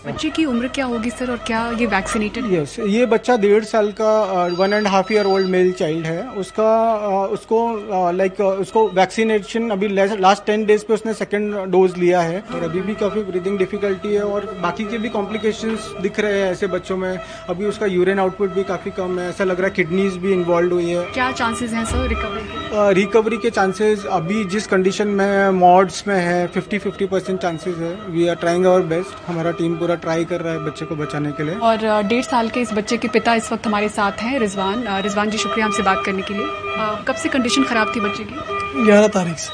[0.06, 3.64] बच्चे की उम्र क्या होगी सर और क्या ये वैक्सीनेटेड यस yes, ये बच्चा डेढ़
[3.64, 9.68] साल का one and half year old male child है। उसका उसको लाइक उसको वैक्सीनेशन
[9.70, 13.58] अभी लास्ट टेन डेज़ पे उसने सेकेंड डोज लिया है। और अभी भी काफ़ी ब्रीदिंग
[13.58, 17.86] डिफिकल्टी है और बाकी के भी कॉम्प्लिकेशन दिख रहे हैं ऐसे बच्चों में। अभी उसका
[17.88, 21.04] यूरिन आउटपुट भी काफ़ी कम है। ऐसा लग रहा है किडनीज भी इन्वॉल्व हुई है।
[21.12, 22.60] क्या चांसेस हैं सर रिकवरी
[22.94, 27.94] रिकवरी के चांसेस अभी जिस कंडीशन में मॉड्स में है फिफ्टी फिफ्टी परसेंट चांसेस है।
[28.10, 30.96] We are trying our best हमारा टीम पूरा पूरा ट्राई कर रहा है बच्चे को
[30.96, 34.22] बचाने के लिए। और डेढ़ साल के इस बच्चे के पिता इस वक्त हमारे साथ
[34.22, 36.46] हैं रिजवान। रिजवान जी शुक्रिया हमसे बात करने के लिए।
[37.08, 38.84] कब से कंडीशन खराब थी बच्चे की?
[38.84, 39.50] ग्यारह तारीख से।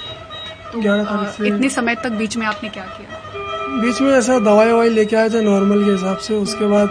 [0.73, 3.81] तो, ग्यारह तारीख से। इतने समय तक बीच में आपने क्या किया?
[3.81, 6.89] बीच में ऐसा दवाई ववाई लेके आए थे नॉर्मल के हिसाब से। उसके बाद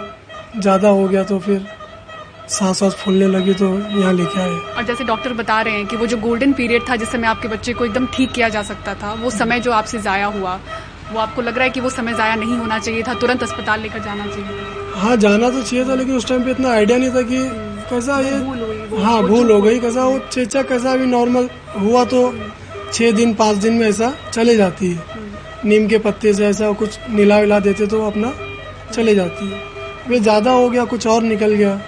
[0.58, 1.66] ज़्यादा हो गया तो फिर
[2.50, 5.96] सांस सांस फूलने लगी तो यहाँ लेके आए। और जैसे डॉक्टर बता रहे हैं कि
[5.96, 8.94] वो जो गोल्डन पीरियड था जिस समय आपके बच्चे को एकदम ठीक किया जा सकता
[9.02, 10.58] था वो समय जो आपसे जाया हुआ
[11.12, 13.80] वो आपको लग रहा है कि वो समय ज़ाया नहीं होना चाहिए था तुरंत अस्पताल
[13.80, 17.10] लेकर जाना चाहिए। हाँ जाना तो चाहिए था लेकिन उस टाइम पे इतना आइडिया नहीं
[17.10, 17.38] था कि
[17.90, 22.22] कैसा ये हाँ भूल हो गई कैसा वो चेचा कैसा भी नॉर्मल हुआ तो
[22.92, 25.26] छह दिन पाँच दिन में ऐसा चले जाती है।
[25.64, 28.32] नीम के पत्ते से ऐसा कुछ नीला विला देते तो अपना
[28.92, 29.62] चले जाती है।
[30.08, 31.80] वे ज़्यादा हो गया कुछ और निकल गया।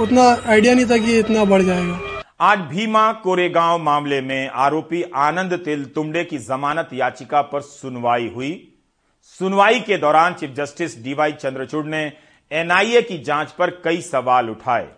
[0.00, 1.98] उतना आइडिया नहीं था कि इतना बढ़ जाएगा।
[2.44, 8.74] आज भीमा कोरेगांव मामले में आरोपी आनंद तिल तुमडे की जमानत याचिका पर सुनवाई हुई।
[9.22, 12.12] सुनवाई के दौरान चीफ जस्टिस डीवाई चंद्रचूड़ ने
[12.52, 14.88] एनआईए की जाँच पर कई सवाल उठाए।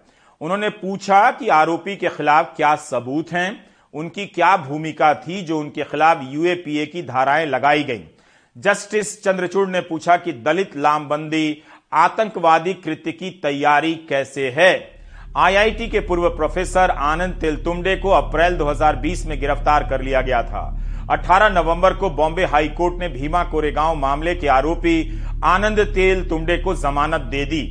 [0.40, 5.84] उन्होंने पूछा कि आरोपी के खिलाफ क्या सबूत हैं, उनकी क्या भूमिका थी जो उनके
[5.84, 8.04] खिलाफ यूएपीए की धाराएँ लगाई गईं।
[8.56, 14.95] जस्टिस चंद्रचूड़ ने पूछा कि दलित लामबंदी, आतंकवादी कृत्य की तैयारी कैसे है।
[15.36, 20.62] आईआईटी के पूर्व प्रोफेसर आनंद तेलतुमडे को अप्रैल 2020 में गिरफ़्तार कर लिया गया था।
[21.10, 26.56] 18 नवंबर को बॉम्बे हाई कोर्ट ने भीमा कोरेगांव मामले के आरोपी आनंद तेल तुमडे
[26.56, 27.62] को जमानत दे दी।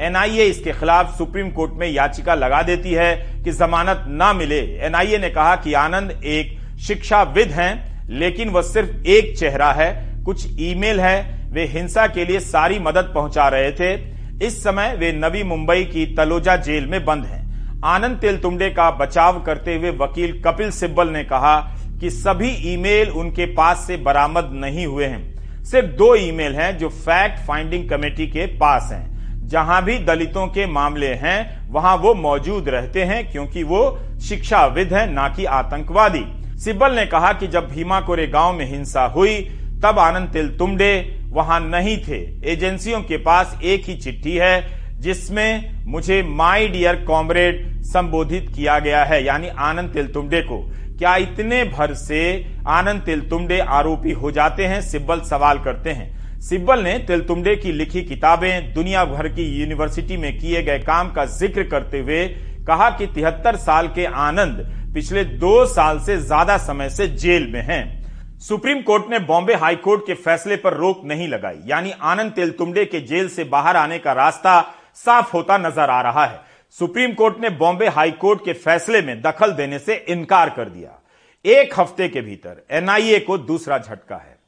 [0.00, 5.18] एनआईए इसके खिलाफ सुप्रीम कोर्ट में याचिका लगा देती है कि जमानत न मिले। एनआईए
[5.18, 9.92] ने कहा कि आनंद एक शिक्षाविद हैं, लेकिन वह सिर्फ़ एक चेहरा है,
[10.24, 14.11] कुछ ईमेल है, वे हिंसा के लिए सारी मदद पहुँचा रहे थे।
[14.42, 19.40] इस समय वे नवी मुंबई की तलोजा जेल में बंद हैं। आनंद तेलतुंडे का बचाव
[19.42, 21.56] करते हुए वकील कपिल सिब्बल ने कहा
[22.00, 26.88] कि सभी ईमेल उनके पास से बरामद नहीं हुए हैं। सिर्फ़ दो ईमेल हैं जो
[26.88, 32.68] फैक्ट फाइंडिंग कमेटी के पास हैं। जहाँ भी दलितों के मामले हैं, वहाँ वो मौजूद
[32.68, 36.24] रहते हैं क्योंकि वो शिक्षाविद हैं, ना कि आतंकवादी।
[36.58, 39.40] सिब्बल ने कहा कि जब भीमा कोरे गाँव में हिंसा हुई,
[39.84, 42.20] तब आनंद तिल तुमडे वहाँ नहीं थे।
[42.52, 49.04] एजेंसियों के पास एक ही चिट्ठी है, जिसमें मुझे माई डियर कॉमरेड संबोधित किया गया
[49.04, 50.58] है। यानी आनंद तिलतुमडे को।
[50.98, 52.20] क्या इतने भर से
[52.68, 54.80] आनंद तिलतुमडे आरोपी हो जाते हैं?
[54.82, 60.38] सिब्बल सवाल करते हैं। सिब्बल ने तिलतुमडे की लिखी किताबें दुनिया भर की यूनिवर्सिटी में
[60.38, 62.26] किए गए काम का ज़िक्र करते हुए
[62.66, 64.64] कहा कि तिहत्तर साल के आनंद
[64.94, 68.01] पिछले दो साल से ज़्यादा समय से जेल में हैं।
[68.42, 72.84] सुप्रीम कोर्ट ने बॉम्बे हाई कोर्ट के फैसले पर रोक नहीं लगाई। यानी आनंद तेलतुमडे
[72.84, 74.60] के जेल से बाहर आने का रास्ता
[74.94, 76.40] साफ़ होता नज़र आ रहा है।
[76.78, 80.98] सुप्रीम कोर्ट ने बॉम्बे हाई कोर्ट के फैसले में दखल देने से इनकार कर दिया।
[81.44, 84.38] एक हफ़्ते के भीतर एनआईए को दूसरा झटका है।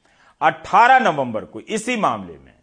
[0.41, 2.53] 18 नवंबर को इसी मामले में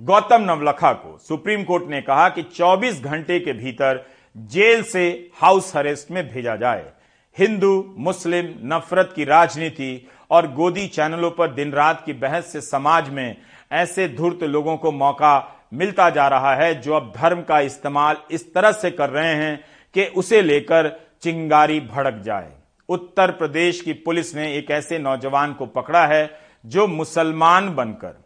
[0.00, 5.76] गौतम नवलखा को सुप्रीम कोर्ट ने कहा कि 24 घंटे के भीतर जेल से हाउस
[5.76, 6.90] अरेस्ट में भेजा जाए।
[7.36, 13.08] हिंदू, मुस्लिम, नफरत की राजनीति और गोदी चैनलों पर दिन रात की बहस से समाज
[13.08, 13.36] में
[13.72, 15.32] ऐसे धूर्त लोगों को मौका
[15.72, 19.58] मिलता जा रहा है जो अब धर्म का इस्तेमाल इस तरह से कर रहे हैं
[19.94, 20.88] कि उसे लेकर
[21.22, 22.52] चिंगारी भड़क जाए।
[22.88, 26.30] उत्तर प्रदेश की पुलिस ने एक ऐसे नौजवान को पकड़ा है
[26.64, 28.18] जो मुसलमान बनकर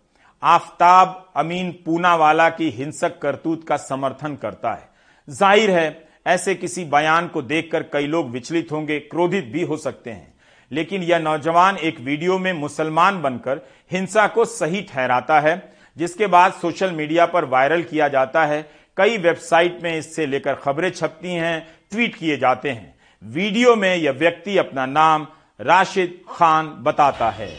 [0.43, 4.89] आफताब अमीन पूनावाला की हिंसक करतूत का समर्थन करता है।
[5.29, 10.11] ज़ाहिर है, ऐसे किसी बयान को देखकर कई लोग विचलित होंगे, क्रोधित भी हो सकते
[10.11, 10.34] हैं।
[10.75, 13.61] लेकिन यह नौजवान एक वीडियो में मुसलमान बनकर
[13.93, 18.63] हिंसा को सही ठहराता है, जिसके बाद सोशल मीडिया पर वायरल किया जाता है।
[18.97, 24.13] कई वेबसाइट में इससे लेकर खबरें छपती हैं, ट्वीट किए जाते हैं। वीडियो में यह
[24.13, 25.27] व्यक्ति अपना नाम
[25.61, 27.51] राशिद खान बताता है।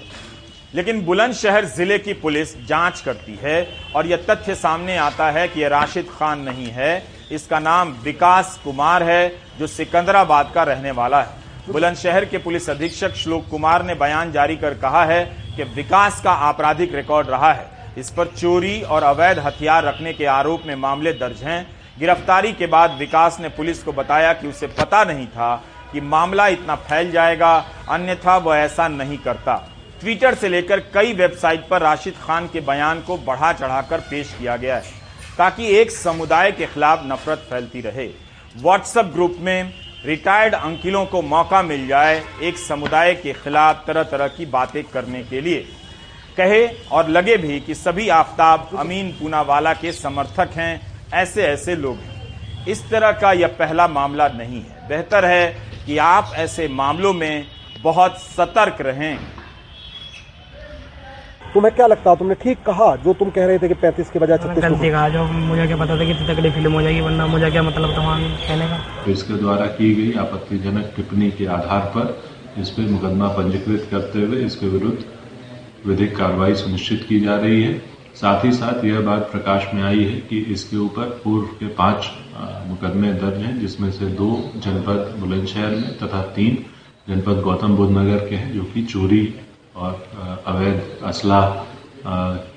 [0.76, 5.62] लेकिन बुलंदशहर ज़िले की पुलिस जाँच करती है और यह तथ्य सामने आता है कि
[5.62, 11.22] यह राशिद खान नहीं है। इसका नाम विकास कुमार है, जो सिकंदराबाद का रहने वाला
[11.22, 15.24] है। बुलंदशहर के पुलिस अधीक्षक श्लोक कुमार ने बयान जारी कर कहा है
[15.58, 20.26] कि विकास का आपराधिक रिकॉर्ड रहा है। इस पर चोरी और अवैध हथियार रखने के
[20.26, 21.66] आरोप में मामले दर्ज हैं।
[22.00, 25.56] गिरफ्तारी के बाद विकास ने पुलिस को बताया कि उसे पता नहीं था
[25.92, 27.56] कि मामला इतना फैल जाएगा,
[27.90, 29.56] अन्यथा वह ऐसा नहीं करता।
[30.02, 34.56] ट्विटर से लेकर कई वेबसाइट पर राशिद खान के बयान को बढ़ा चढ़ाकर पेश किया
[34.58, 34.92] गया है,
[35.38, 38.08] ताकि एक समुदाय के खिलाफ नफरत फैलती रहे।
[38.56, 39.74] व्हाट्सएप ग्रुप में
[40.06, 45.24] रिटायर्ड अंकिलों को मौका मिल जाए एक समुदाय के खिलाफ तरह तरह की बातें करने
[45.24, 45.60] के लिए।
[46.38, 50.82] कहे और लगे भी कि सभी आफ्ताब अमीन पूनावाला के समर्थक हैं
[51.14, 55.48] ऐसे ऐसे लोग हैं। इस तरह का यह पहला मामला नहीं है। बेहतर है
[55.86, 57.46] कि आप ऐसे मामलों में
[57.80, 59.18] बहुत सतर्क रहें।
[61.56, 62.16] तुम्हें क्या लगता है?
[62.18, 65.08] तुमने ठीक कहा जो तुम कह रहे थे कि पैंतीस के बजाय छत्तीस गलती कहा
[65.10, 68.18] जो मुझे क्या पता था कि तगड़ी फ़िल्म हो जाएगी वरना मुझे क्या मतलब था
[68.48, 68.80] कहने का?
[69.06, 74.22] तो इसके द्वारा की गई आपत्तिजनक टिप्पणी के आधार पर इस पर मुकदमा पंजीकृत करते
[74.24, 74.98] हुए इसके विरुद्ध
[75.86, 77.74] विधिक कार्रवाई सुनिश्चित की जा रही है।
[78.16, 82.12] साथ ही साथ यह बात प्रकाश में आई है कि इसके ऊपर पूर्व के पाँच
[82.68, 86.64] मुकदमे दर्ज हैं जिसमें से दो जनपद बुलंदशहर में तथा तीन
[87.10, 89.24] जनपद गौतम बुद्ध नगर के हैं जो कि चोरी
[89.76, 91.42] और अवैध असला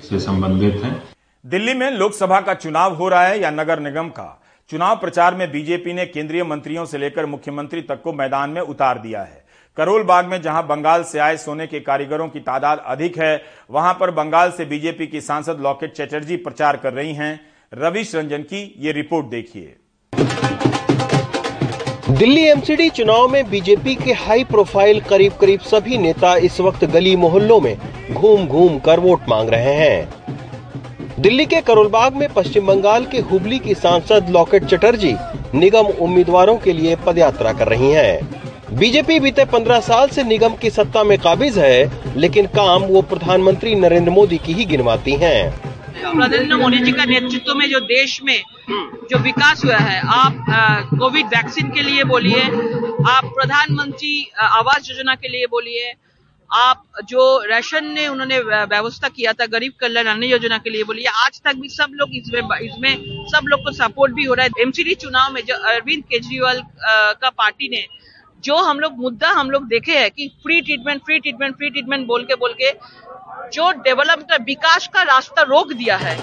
[0.01, 1.01] से संबंधित हैं।
[1.45, 4.35] दिल्ली में लोकसभा का चुनाव हो रहा है या नगर निगम का?
[4.69, 8.99] चुनाव प्रचार में बीजेपी ने केंद्रीय मंत्रियों से लेकर मुख्यमंत्री तक को मैदान में उतार
[8.99, 9.43] दिया है।
[9.77, 13.93] करोल बाग में जहाँ बंगाल से आए सोने के कारीगरों की तादाद अधिक है, वहाँ
[13.93, 17.39] पर बंगाल से बीजेपी की सांसद लॉकेट चैटर्जी प्रचार कर रही हैं।
[17.73, 19.75] रविश रंजन की ये रिपोर्ट देखिए।
[22.09, 27.15] दिल्ली एमसीडी चुनाव में बीजेपी के हाई प्रोफ़ाइल करीब करीब सभी नेता इस वक्त गली
[27.15, 27.77] मोहल्लों में
[28.11, 30.09] घूम घूम कर वोट मांग रहे हैं
[31.19, 35.13] दिल्ली के करोलबाग में पश्चिम बंगाल के हुबली की सांसद लॉकेट चटर्जी
[35.55, 40.69] निगम उम्मीदवारों के लिए पदयात्रा कर रही हैं। बीजेपी बीते 15 साल से निगम की
[40.69, 45.53] सत्ता में काबिज है, लेकिन काम वो प्रधानमंत्री नरेंद्र मोदी की ही गिनवाती हैं।
[45.99, 48.41] प्रधानमंत्री मोदी जी का नेतृत्व में जो देश में
[49.11, 50.45] जो विकास हुआ है, आप
[50.99, 52.41] कोविड वैक्सीन के लिए बोलिए,
[53.09, 55.93] आप प्रधानमंत्री आवास योजना के लिए बोलिए,
[56.49, 61.05] आप जो राशन ने उन्होंने व्यवस्था किया था, गरीब कल्याण अन्न योजना के लिए बोलिए,
[61.25, 64.61] आज तक भी सब लोग इसमें इसमें सब लोग को सपोर्ट भी हो रहा है।
[64.61, 66.61] एमसीडी चुनाव में जो अरविंद केजरीवाल
[67.21, 67.85] का पार्टी ने
[68.43, 72.05] जो हम लोग, मुद्दा हम लोग देखे हैं कि free treatment free treatment free treatment
[72.07, 72.69] बोल के बोल के
[73.47, 76.17] जो डेवलपमेंट विकास का रास्ता रोक दिया है।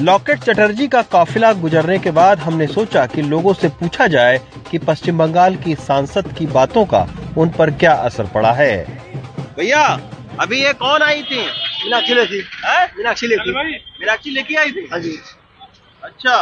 [0.00, 4.38] लॉकेट चटर्जी का काफिला गुजरने के बाद हमने सोचा कि लोगों से पूछा जाए
[4.70, 7.06] कि पश्चिम बंगाल की सांसद की बातों का
[7.38, 8.76] उन पर क्या असर पड़ा है।
[9.56, 9.82] भैया
[10.40, 11.40] अभी ये कौन आई थी?
[11.84, 12.38] मीनाक्षी लेखी
[12.98, 14.88] मीनाक्षी लेखी मीनाक्षी लेखी आई थी?
[14.92, 15.18] हाँ जी।
[16.02, 16.36] अच्छा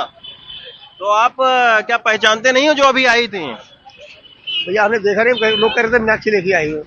[0.99, 1.37] तो आप
[1.87, 3.45] क्या पहचानते नहीं हो जो अभी आई थी?
[4.67, 6.83] भैया आपने देखा नहीं लोग कह रहे थे मीनाक्षी लेखी आई हुई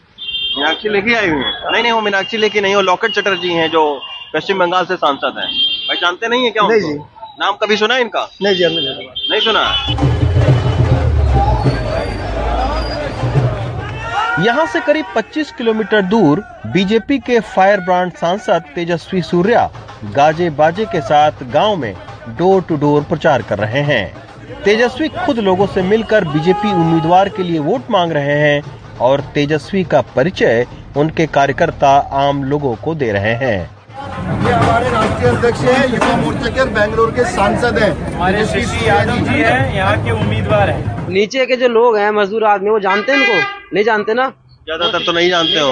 [0.58, 1.72] मीनाक्षी लेके आई हुई है?
[1.72, 3.82] नहीं नहीं वो मीनाक्षी लेके नहीं हो लॉकेट चटर्जी हैं जो
[4.34, 5.50] पश्चिम बंगाल से सांसद हैं।
[5.90, 6.94] पहचानते नहीं है क्या नहीं जी।
[7.40, 8.28] नाम कभी सुना है इनका?
[8.42, 8.82] नहीं जी हमने
[9.30, 9.64] नहीं सुना।
[14.44, 19.70] यहाँ से करीब 25 किलोमीटर दूर बीजेपी के फायर ब्रांड सांसद तेजस्वी सूर्या
[20.16, 21.94] गाजे बाजे के साथ गाँव में
[22.38, 24.06] डोर टू डोर प्रचार कर रहे हैं।
[24.64, 28.62] तेजस्वी खुद लोगों से मिलकर बीजेपी उम्मीदवार के लिए वोट मांग रहे हैं।
[29.02, 30.66] और तेजस्वी का परिचय
[30.98, 33.60] उनके कार्यकर्ता आम लोगों को दे रहे हैं।
[34.46, 39.18] ये हमारे राष्ट्रीय अध्यक्ष हैं युवा मोर्चा के बेंगलोर के सांसद हैं। हमारे श्री यादव
[39.26, 43.12] जी हैं यहाँ के उम्मीदवार हैं। नीचे के जो लोग हैं मजदूर आदमी वो जानते
[43.12, 43.40] हैं इनको?
[43.74, 44.28] नहीं जानते ना?
[44.64, 45.70] ज़्यादातर तो नहीं जानते हो।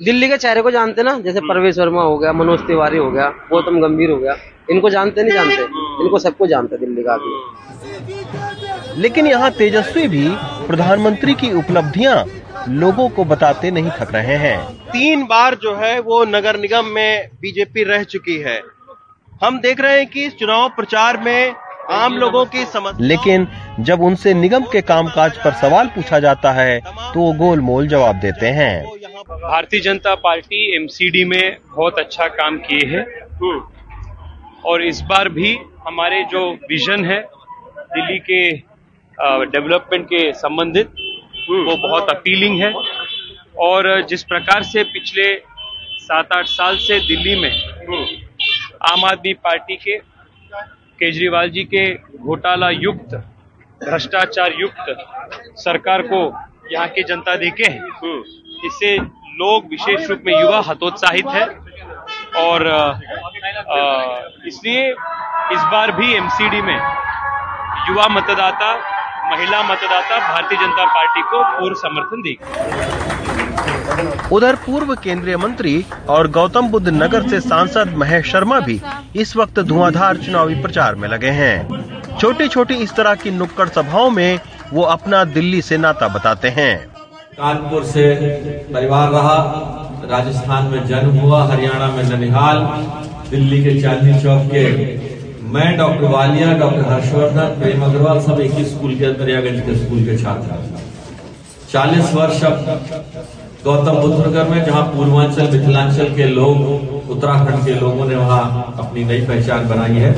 [0.00, 1.18] दिल्ली के चेहरे को जानते ना?
[1.20, 4.34] जैसे परवेश वर्मा हो गया मनोज तिवारी हो गया गौतम गंभीर हो गया।
[4.70, 5.62] इनको जानते नहीं जानते?
[6.04, 10.28] इनको सबको जानते दिल्ली का आदमी। लेकिन यहाँ तेजस्वी भी
[10.66, 12.24] प्रधानमंत्री की उपलब्धियाँ
[12.68, 17.28] लोगों को बताते नहीं थक रहे हैं। तीन बार जो है वो नगर निगम में
[17.40, 18.60] बीजेपी रह चुकी है।
[19.44, 21.54] हम देख रहे हैं कि चुनाव प्रचार में
[21.92, 23.46] आम लोगों की समस्या लेकिन
[23.78, 28.46] जब उनसे निगम के कामकाज पर सवाल पूछा जाता है तो वो गोलमोल जवाब देते
[28.48, 33.02] हैं। भारतीय जनता पार्टी एमसीडी में बहुत अच्छा काम किए है।
[34.64, 37.20] और इस बार भी हमारे जो विजन है,
[37.88, 38.40] दिल्ली के
[39.50, 40.86] डेवलपमेंट के संबंधित,
[41.50, 42.72] वो बहुत अपीलिंग है।
[43.60, 45.34] और जिस प्रकार से पिछले
[46.00, 47.50] सात आठ साल से दिल्ली में
[48.84, 49.96] आम आदमी पार्टी के,
[50.98, 53.14] केजरीवाल जी के घोटाला युक्त
[53.82, 54.86] भ्रष्टाचार युक्त
[55.58, 56.20] सरकार को
[56.72, 57.78] यहाँ की जनता देखे है।
[58.66, 58.96] इससे
[59.40, 61.44] लोग विशेष रूप में युवा हतोत्साहित है
[62.42, 62.66] और
[64.46, 64.90] इसलिए
[65.52, 66.76] इस बार भी एमसीडी में
[67.88, 68.74] युवा मतदाता,
[69.30, 73.05] महिला मतदाता, भारतीय जनता पार्टी को पूर्ण समर्थन देगी।
[74.32, 78.80] उधर पूर्व केंद्रीय मंत्री और गौतम बुद्ध नगर से सांसद महेश शर्मा भी
[79.16, 84.10] इस वक्त धुआंधार चुनावी प्रचार में लगे हैं। छोटी छोटी इस तरह की नुक्कड़ सभाओं
[84.10, 84.38] में
[84.72, 86.76] वो अपना दिल्ली से नाता बताते हैं।
[87.38, 88.04] कानपुर से
[88.74, 89.36] परिवार रहा,
[90.10, 92.58] राजस्थान में जन्म हुआ, हरियाणा में ननिहाल,
[93.30, 94.64] दिल्ली के चांदनी चौक के
[95.46, 100.04] मैं, डॉक्टर वालिया, डॉक्टर हर्षवर्धन, प्रेम अग्रवाल सब एक ही स्कूल के अंतरियागंज के स्कूल
[100.04, 100.64] के छात्र।
[101.72, 102.54] चालीस वर्ष अब
[103.66, 109.04] गौतम बुद्ध नगर में जहाँ पूर्वांचल मिथिलांचल के लोग उत्तराखंड के लोगों ने वहाँ अपनी
[109.04, 110.10] नई पहचान बनाई है।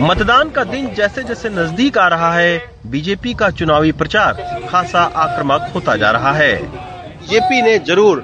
[0.00, 2.50] मतदान का दिन जैसे जैसे नज़दीक आ रहा है
[2.86, 8.22] बीजेपी का चुनावी प्रचार खासा आक्रामक होता जा रहा है। बीजेपी ने ज़रूर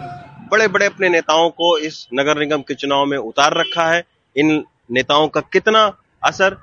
[0.53, 4.05] बड़े बड़े अपने नेताओं को इस नगर निगम के चुनाव में उतार रखा है।
[4.37, 4.63] इन
[4.93, 5.91] नेताओं का कितना
[6.25, 6.57] असर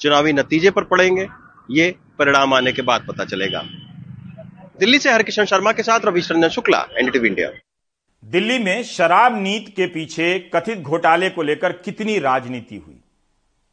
[0.00, 1.28] चुनावी नतीजे पर पड़ेंगे
[1.68, 3.62] ये परिणाम आने के बाद पता चलेगा।
[4.82, 7.48] दिल्ली से हरकिशन शर्मा के साथ रविश रंजन शुक्ला एनडीटीवी इंडिया
[8.24, 12.96] दिल्ली में शराब नीति के पीछे कथित घोटाले को लेकर कितनी राजनीति हुई?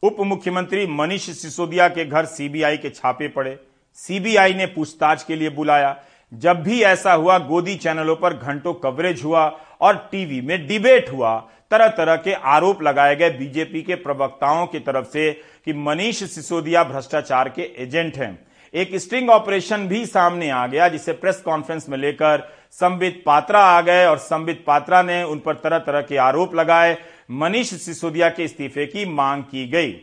[0.02, 3.58] उप मुख्यमंत्री मनीष सिसोदिया के घर सीबीआई के छापे पड़े।
[3.94, 5.96] सीबीआई ने पूछताछ के लिए बुलाया।
[6.34, 11.50] जब भी ऐसा हुआ, गोदी चैनलों पर घंटों कवरेज हुआ और टीवी में डिबेट हुआ।
[11.70, 15.32] तरह तरह के आरोप लगाए गए बीजेपी के प्रवक्ताओं की तरफ़ से
[15.64, 21.12] कि मनीष सिसोदिया भ्रष्टाचार के एजेंट हैं। एक स्ट्रिंग ऑपरेशन भी सामने आ गया, जिसे
[21.12, 25.78] प्रेस कॉन्फ्रेंस में लेकर संबित पात्रा आ गए और संबित पात्रा ने उन पर तरह
[25.78, 26.96] तरह के आरोप लगाए।
[27.30, 30.00] मनीष सिसोदिया के इस्तीफे की मांग की गई।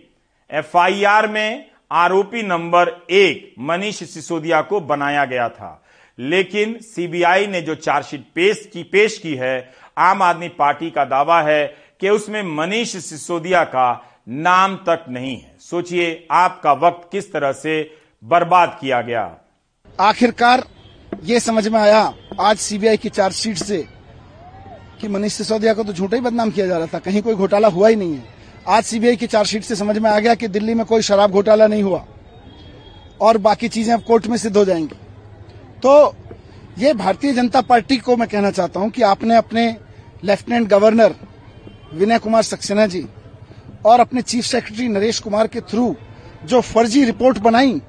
[0.52, 5.84] एफआईआर में आरोपी नंबर एक मनीष सिसोदिया को बनाया गया था।
[6.20, 11.42] लेकिन सीबीआई ने जो चार्जशीट पेश की पेश की है, आम आदमी पार्टी का दावा
[11.42, 17.52] है कि उसमें मनीष सिसोदिया का नाम तक नहीं है। सोचिए, आपका वक्त किस तरह
[17.52, 17.98] से
[18.28, 19.22] बर्बाद किया गया।
[20.00, 20.64] आखिरकार
[21.24, 23.78] ये समझ में आया, आज सीबीआई की चार्जशीट से,
[25.02, 27.68] कि मनीष सिसोदिया को तो झूठा ही बदनाम किया जा रहा था, कहीं कोई घोटाला
[27.68, 28.36] हुआ ही नहीं है।
[28.68, 31.68] आज सीबीआई की चार्जशीट से समझ में आ गया कि दिल्ली में कोई शराब घोटाला
[31.68, 32.04] नहीं हुआ,
[33.22, 34.96] और बाकी चीज़ें अब कोर्ट में सिद्ध हो जाएँगी।
[35.84, 36.16] तो
[36.78, 39.76] ये भारतीय जनता पार्टी को मैं कहना चाहता हूँ कि आपने अपने
[40.24, 41.16] लेफ्टिनेंट गवर्नर
[41.94, 43.06] विनय कुमार सक्सेना जी
[43.86, 45.96] और अपने चीफ सेक्रेटरी नरेश कुमार के थ्रू
[46.46, 47.82] जो फर्जी रिपोर्ट बनाई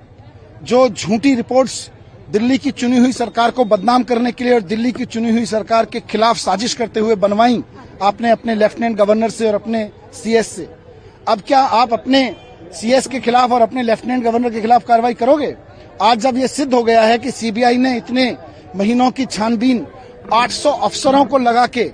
[0.62, 1.90] जो झूठी रिपोर्ट्स
[2.31, 5.44] दिल्ली की चुनी हुई सरकार को बदनाम करने के लिए और दिल्ली की चुनी हुई
[5.47, 7.62] सरकार के खिलाफ साजिश करते हुए बनवाई
[8.03, 10.68] आपने अपने लेफ्टिनेंट गवर्नर से और अपने सीएस से।
[11.29, 12.21] अब क्या आप अपने
[12.73, 15.55] सीएस के खिलाफ और अपने लेफ्टिनेंट गवर्नर के खिलाफ कार्रवाई करोगे?
[16.03, 18.37] आज जब ये सिद्ध हो गया है कि सीबीआई ने इतने
[18.77, 19.87] महीनों की छानबीन
[20.33, 21.85] 800 अफसरों को लगा के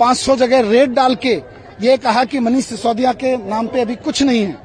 [0.00, 1.34] 500 जगह रेड डाल के
[1.82, 4.56] ये कहा कि मनीष सिसोदिया के नाम पे अभी कुछ नहीं है।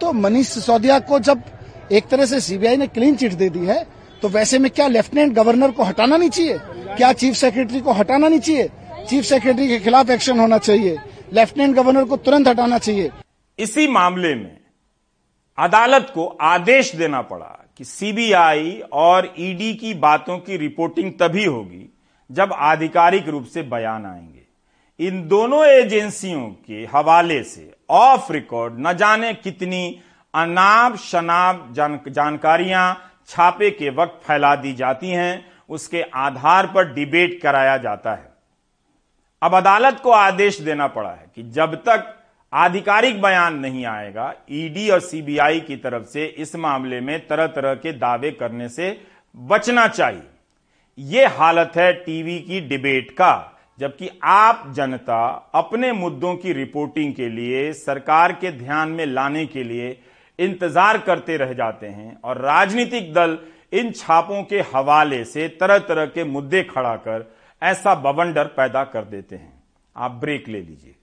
[0.00, 1.42] तो मनीष सिसोदिया को जब
[1.92, 3.82] एक तरह से सीबीआई ने क्लीन चिट दे दी है
[4.22, 6.58] तो वैसे में क्या लेफ्टिनेंट गवर्नर को हटाना नहीं चाहिए?
[6.96, 8.68] क्या चीफ सेक्रेटरी को हटाना नहीं चाहिए?
[9.08, 10.98] चीफ सेक्रेटरी के खिलाफ एक्शन होना चाहिए।
[11.32, 13.10] लेफ्टिनेंट गवर्नर को तुरंत हटाना चाहिए।
[13.58, 14.58] इसी मामले में
[15.58, 21.88] अदालत को आदेश देना पड़ा कि सीबीआई और ईडी की बातों की रिपोर्टिंग तभी होगी
[22.30, 28.92] जब आधिकारिक रूप से बयान आएँगे। इन दोनों एजेंसियों के हवाले से ऑफ़ रिकॉर्ड न
[28.92, 30.00] जाने कितनी
[30.34, 32.94] अनाब शनाब जान, जानकारियाँ
[33.28, 38.30] छापे के वक्त फैला दी जाती हैं उसके आधार पर डिबेट कराया जाता है।
[39.42, 42.14] अब अदालत को आदेश देना पड़ा है कि जब तक
[42.52, 47.74] आधिकारिक बयान नहीं आएगा ईडी और सीबीआई की तरफ़ से इस मामले में तरह तरह
[47.74, 48.90] के दावे करने से
[49.34, 50.22] बचना चाहिए।
[50.98, 53.32] यह हालत है टीवी की डिबेट का
[53.78, 59.62] जबकि आप जनता अपने मुद्दों की रिपोर्टिंग के लिए सरकार के ध्यान में लाने के
[59.64, 59.90] लिए
[60.38, 63.38] इंतज़ार करते रह जाते हैं और राजनीतिक दल
[63.72, 67.30] इन छापों के हवाले से तरह तरह के मुद्दे खड़ा कर
[67.62, 69.52] ऐसा बवंडर पैदा कर देते हैं।
[69.96, 70.94] आप ब्रेक ले लीजिए।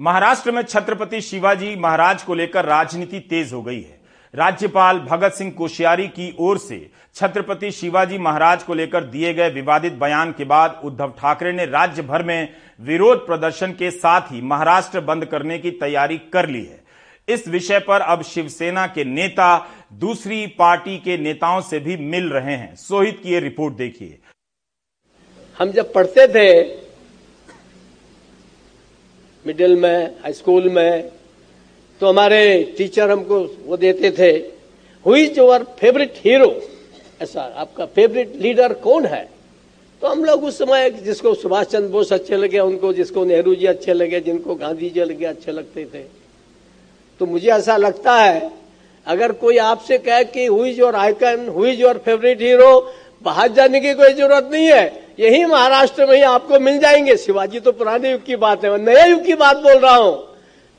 [0.00, 3.98] महाराष्ट्र में छत्रपति शिवाजी महाराज को लेकर राजनीति तेज हो गई है।
[4.34, 6.78] राज्यपाल भगत सिंह कोश्यारी की ओर से
[7.14, 12.02] छत्रपति शिवाजी महाराज को लेकर दिए गए विवादित बयान के बाद उद्धव ठाकरे ने राज्य
[12.02, 12.48] भर में
[12.80, 16.82] विरोध प्रदर्शन के साथ ही महाराष्ट्र बंद करने की तैयारी कर ली है।
[17.28, 22.56] इस विषय पर अब शिवसेना के नेता दूसरी पार्टी के नेताओं से भी मिल रहे
[22.56, 24.18] हैं। सोहित की ये रिपोर्ट देखिए।
[25.58, 26.89] हम जब पढ़ते थे
[29.44, 31.10] मिडिल में, हाई स्कूल में
[32.00, 34.30] तो हमारे टीचर हमको वो देते थे
[35.06, 36.54] हुई योर फेवरेट हीरो
[37.20, 39.28] ऐसा आपका फेवरेट लीडर कौन है?
[40.02, 43.66] तो हम लोग उस समय जिसको सुभाष चंद्र बोस अच्छे लगे, उनको जिसको नेहरू जी
[43.66, 46.02] अच्छे लगे, जिनको गांधी जी लगे अच्छे लगते थे।
[47.20, 48.50] तो मुझे ऐसा लगता है,
[49.06, 52.80] अगर कोई आपसे कहे कि who's your icon who's your favourite hero
[53.22, 57.60] बाहर जाने की कोई ज़रूरत नहीं है। यही महाराष्ट्र में ही आपको मिल जाएँगे। शिवाजी
[57.60, 60.14] तो पुराने युग की बात है, मैं नए युग की बात बोल रहा हूँ।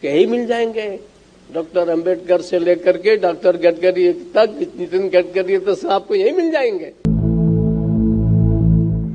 [0.03, 0.87] यही मिल जाएँगे।
[1.49, 6.91] डॉक्टर अंबेडकर से लेकर के डॉक्टर गडकरी तक नितिन गडकरी तक आपको यही मिल जाएँगे।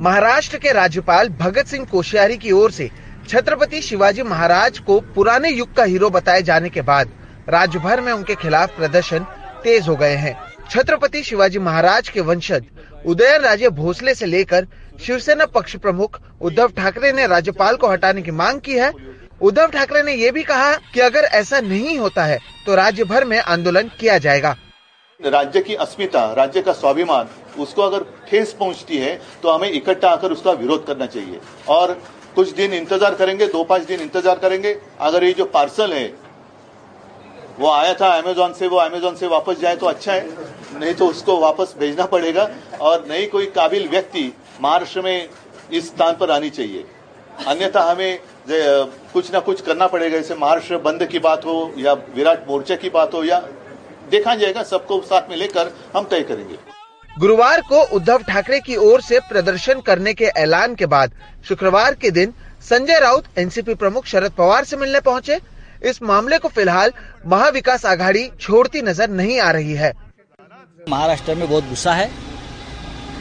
[0.03, 2.89] महाराष्ट्र के राज्यपाल भगत सिंह कोश्यारी की ओर से
[3.29, 7.11] छत्रपति शिवाजी महाराज को पुराने युग का हीरो बताए जाने के बाद
[7.49, 9.25] राज्य भर में उनके खिलाफ प्रदर्शन
[9.63, 10.35] तेज हो गए हैं।
[10.71, 12.65] छत्रपति शिवाजी महाराज के वंशज
[13.05, 14.67] उदयन राजे भोसले से लेकर
[14.99, 18.91] शिवसेना पक्ष प्रमुख उद्धव ठाकरे ने राज्यपाल को हटाने की मांग की है।
[19.41, 23.25] उद्धव ठाकरे ने ये भी कहा कि अगर ऐसा नहीं होता है तो राज्य भर
[23.25, 24.55] में आंदोलन किया जाएगा।
[25.19, 27.27] राज्य की अस्मिता, राज्य का स्वाभिमान,
[27.59, 31.93] उसको अगर ठेस पहुँचती है तो हमें इकट्ठा आकर उसका विरोध करना चाहिए। और
[32.35, 36.07] कुछ दिन इंतज़ार करेंगे, दो पाँच दिन इंतज़ार करेंगे। अगर ये जो पार्सल है,
[37.59, 40.27] वो आया था अमेजोन से, वो अमेजोन से वापस जाए तो अच्छा है।
[40.73, 42.49] नहीं तो उसको वापस भेजना पड़ेगा।
[42.81, 44.31] और नहीं कोई काबिल व्यक्ति
[44.61, 45.29] महाराष्ट्र में
[45.71, 46.85] इस स्थान पर आनी चाहिए।
[47.47, 48.19] अन्यथा हमें
[49.13, 52.89] कुछ ना कुछ करना पड़ेगा जैसे महाराष्ट्र बंद की बात हो या विराट मोर्चे की
[52.89, 53.39] बात हो या
[54.11, 56.57] देखा जाएगा सबको साथ में लेकर हम तय करेंगे।
[57.09, 61.11] गुरुवार को उद्धव ठाकरे की ओर से प्रदर्शन करने के ऐलान के बाद
[61.47, 65.39] शुक्रवार के दिन संजय राउत एनसीपी प्रमुख शरद पवार से मिलने पहुँचे।
[65.83, 66.91] इस मामले को फ़िलहाल
[67.25, 69.93] महाविकास आघाड़ी छोड़ती नज़र नहीं आ रही है।
[70.89, 72.09] महाराष्ट्र में बहुत गुस्सा है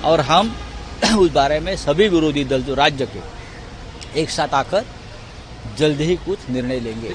[0.05, 0.55] और हम
[1.18, 4.84] उस बारे में सभी विरोधी दल जो राज्य के एक साथ आकर
[5.78, 7.09] जल्द ही कुछ निर्णय लेंगे।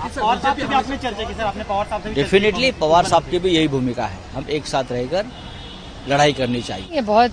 [2.13, 5.25] डेफिनेटली पवार साहब की। भी यही भूमिका है। हम एक साथ रहकर
[6.09, 7.31] लड़ाई करनी चाहिए। ये बहुत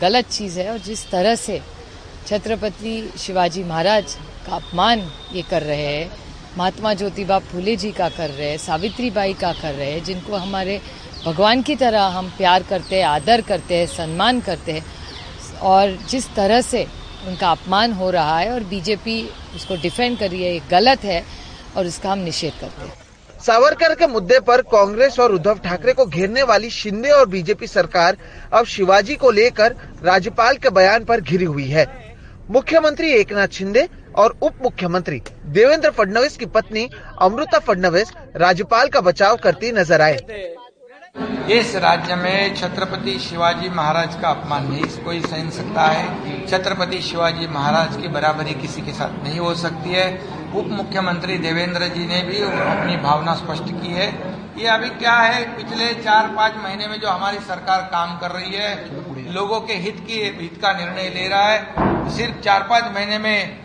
[0.00, 1.60] गलत चीज़ है और जिस तरह से
[2.26, 4.14] छत्रपति शिवाजी महाराज
[4.46, 6.10] का अपमान ये कर रहे हैं
[6.58, 10.36] महात्मा ज्योतिबा फूले जी का कर रहे हैं सावित्री बाई का कर रहे हैं जिनको
[10.36, 10.80] हमारे
[11.26, 14.84] भगवान की तरह हम प्यार करते हैं आदर करते हैं सम्मान करते हैं
[15.62, 16.86] और जिस तरह से
[17.28, 19.22] उनका अपमान हो रहा है और बीजेपी
[19.56, 21.22] उसको डिफेंड कर रही है, ये गलत है
[21.76, 22.92] और इसका हम निषेध करते हैं।
[23.40, 28.16] सावरकर के मुद्दे पर कांग्रेस और उद्धव ठाकरे को घेरने वाली शिंदे और बीजेपी सरकार
[28.52, 31.86] अब शिवाजी को लेकर राज्यपाल के बयान पर घिरी हुई है।
[32.50, 36.88] मुख्यमंत्री एकनाथ शिंदे और उप मुख्यमंत्री देवेंद्र फडणवीस की पत्नी
[37.20, 40.16] अमृता फडणवीस राज्यपाल का बचाव करती नज़र आए।
[41.14, 47.46] इस राज्य में छत्रपति शिवाजी महाराज का अपमान नहीं, कोई सहन सकता है। छत्रपति शिवाजी
[47.48, 50.06] महाराज की बराबरी किसी के साथ नहीं हो सकती है।
[50.52, 54.08] उप मुख्यमंत्री देवेंद्र जी ने भी अपनी भावना स्पष्ट की है।
[54.58, 58.54] ये अभी क्या है, पिछले चार पाँच महीने में जो हमारी सरकार काम कर रही
[58.54, 63.18] है, लोगों के हित की, हित का निर्णय ले रहा है। सिर्फ़ चार पाँच महीने
[63.18, 63.58] में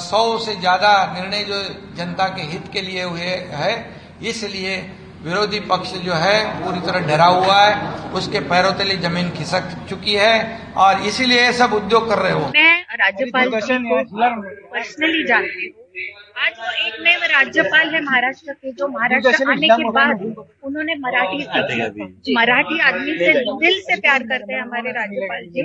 [0.00, 1.62] सौ से ज़्यादा निर्णय जो
[1.96, 3.74] जनता के हित के लिए हुए है,
[4.22, 4.76] इसलिए
[5.24, 7.72] विरोधी पक्ष जो है पूरी तरह डरा हुआ है
[8.14, 10.34] उसके पैरों तले ज़मीन खिसक चुकी है
[10.78, 15.82] और इसीलिए सब उद्योग कर रहे हो। मैं राज्यपाल पर्सनली जानती हूँ।
[16.44, 20.22] आज वो एक नए राज्यपाल है महाराष्ट्र के जो महाराष्ट्र आने के बाद
[20.64, 25.60] उन्होंने मराठी सीखी। मराठी आदमी से दिल से प्यार करते हैं हमारे राज्यपाल जी।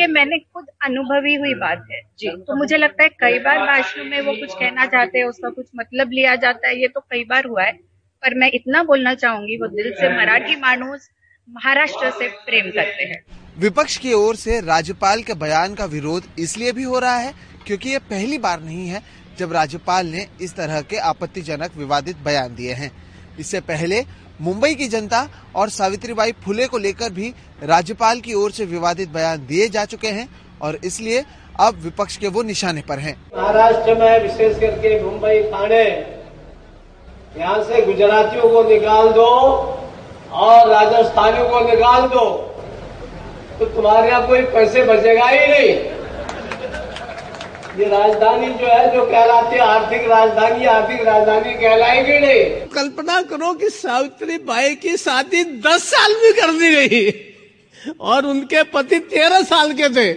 [0.00, 4.04] ये मैंने खुद अनुभवी हुई बात है। जी। तो मुझे लगता है कई बार भाषणों
[4.04, 7.24] में वो कुछ कहना चाहते हैं उसका कुछ मतलब लिया जाता है ये तो कई
[7.24, 7.78] बार हुआ है।
[8.24, 11.08] पर मैं इतना बोलना चाहूँगी वो दिल से मराठी मानूस
[11.48, 13.22] महाराष्ट्र से प्रेम करते हैं
[13.58, 17.32] विपक्ष की ओर से राज्यपाल के बयान का विरोध इसलिए भी हो रहा है
[17.66, 19.02] क्योंकि ये पहली बार नहीं है
[19.38, 22.90] जब राज्यपाल ने इस तरह के आपत्तिजनक विवादित बयान दिए हैं
[23.38, 24.02] इससे पहले
[24.40, 27.32] मुंबई की जनता और सावित्रीबाई फुले को लेकर भी
[27.64, 30.28] राज्यपाल की ओर से विवादित बयान दिए जा चुके हैं
[30.62, 31.24] और इसलिए
[31.60, 35.84] अब विपक्ष के वो निशाने पर हैं। महाराष्ट्र में विशेष करके मुंबई थाने
[37.38, 39.26] यहाँ से गुजरातियों को निकाल दो
[40.32, 42.26] और राजस्थानियों को निकाल दो।
[43.58, 45.68] तो तुम्हारे यहाँ कोई पैसे बचेगा ही नहीं।
[47.78, 53.52] ये राजधानी जो है, जो कहलाती है, आर्थिक राजधानी आर्थिक राजधानी कहलाएगी नहीं। कल्पना करो
[53.54, 59.42] कि सावित्री बाई की शादी दस साल में कर दी गई और उनके पति तेरह
[59.42, 60.12] साल के थे।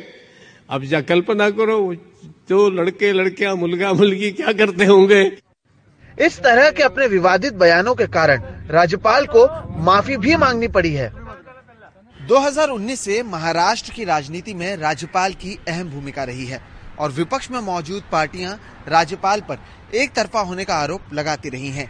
[0.69, 1.79] अब जा कल्पना करो,
[2.49, 5.23] जो लड़के लड़कियाँ मुलगा मुलगी क्या करते होंगे?
[6.17, 9.45] इस तरह के अपने विवादित बयानों के कारण राज्यपाल को
[9.83, 11.11] माफ़ी भी मांगनी पड़ी है
[12.19, 16.61] 2019 से महाराष्ट्र की राजनीति में राज्यपाल की अहम भूमिका रही है
[16.99, 18.57] और विपक्ष में मौजूद पार्टियाँ
[18.87, 19.59] राज्यपाल पर
[19.95, 21.89] एक तरफा होने का आरोप लगाती रही हैं।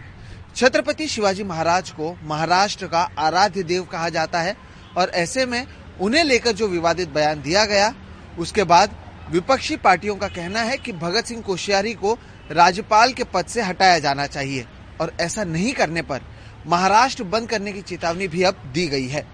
[0.55, 4.55] छत्रपति शिवाजी महाराज को महाराष्ट्र का आराध्य देव कहा जाता है
[4.97, 5.65] और ऐसे में
[6.01, 7.93] उन्हें लेकर जो विवादित बयान दिया गया,
[8.39, 8.95] उसके बाद
[9.31, 12.17] विपक्षी पार्टियों का कहना है कि भगत सिंह कोश्यारी को
[12.51, 14.65] राज्यपाल के पद से हटाया जाना चाहिए
[15.01, 16.21] और ऐसा नहीं करने पर
[16.67, 19.25] महाराष्ट्र बंद करने की चेतावनी भी अब दी गई है।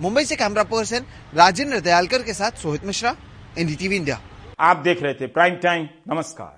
[0.00, 3.16] मुंबई से कैमरा पर्सन राजेंद्र दयालकर के साथ सोहित मिश्रा,
[3.58, 4.20] एनडीटीवी इंडिया।
[4.60, 6.57] आप देख रहे थे प्राइम टाइम, नमस्कार।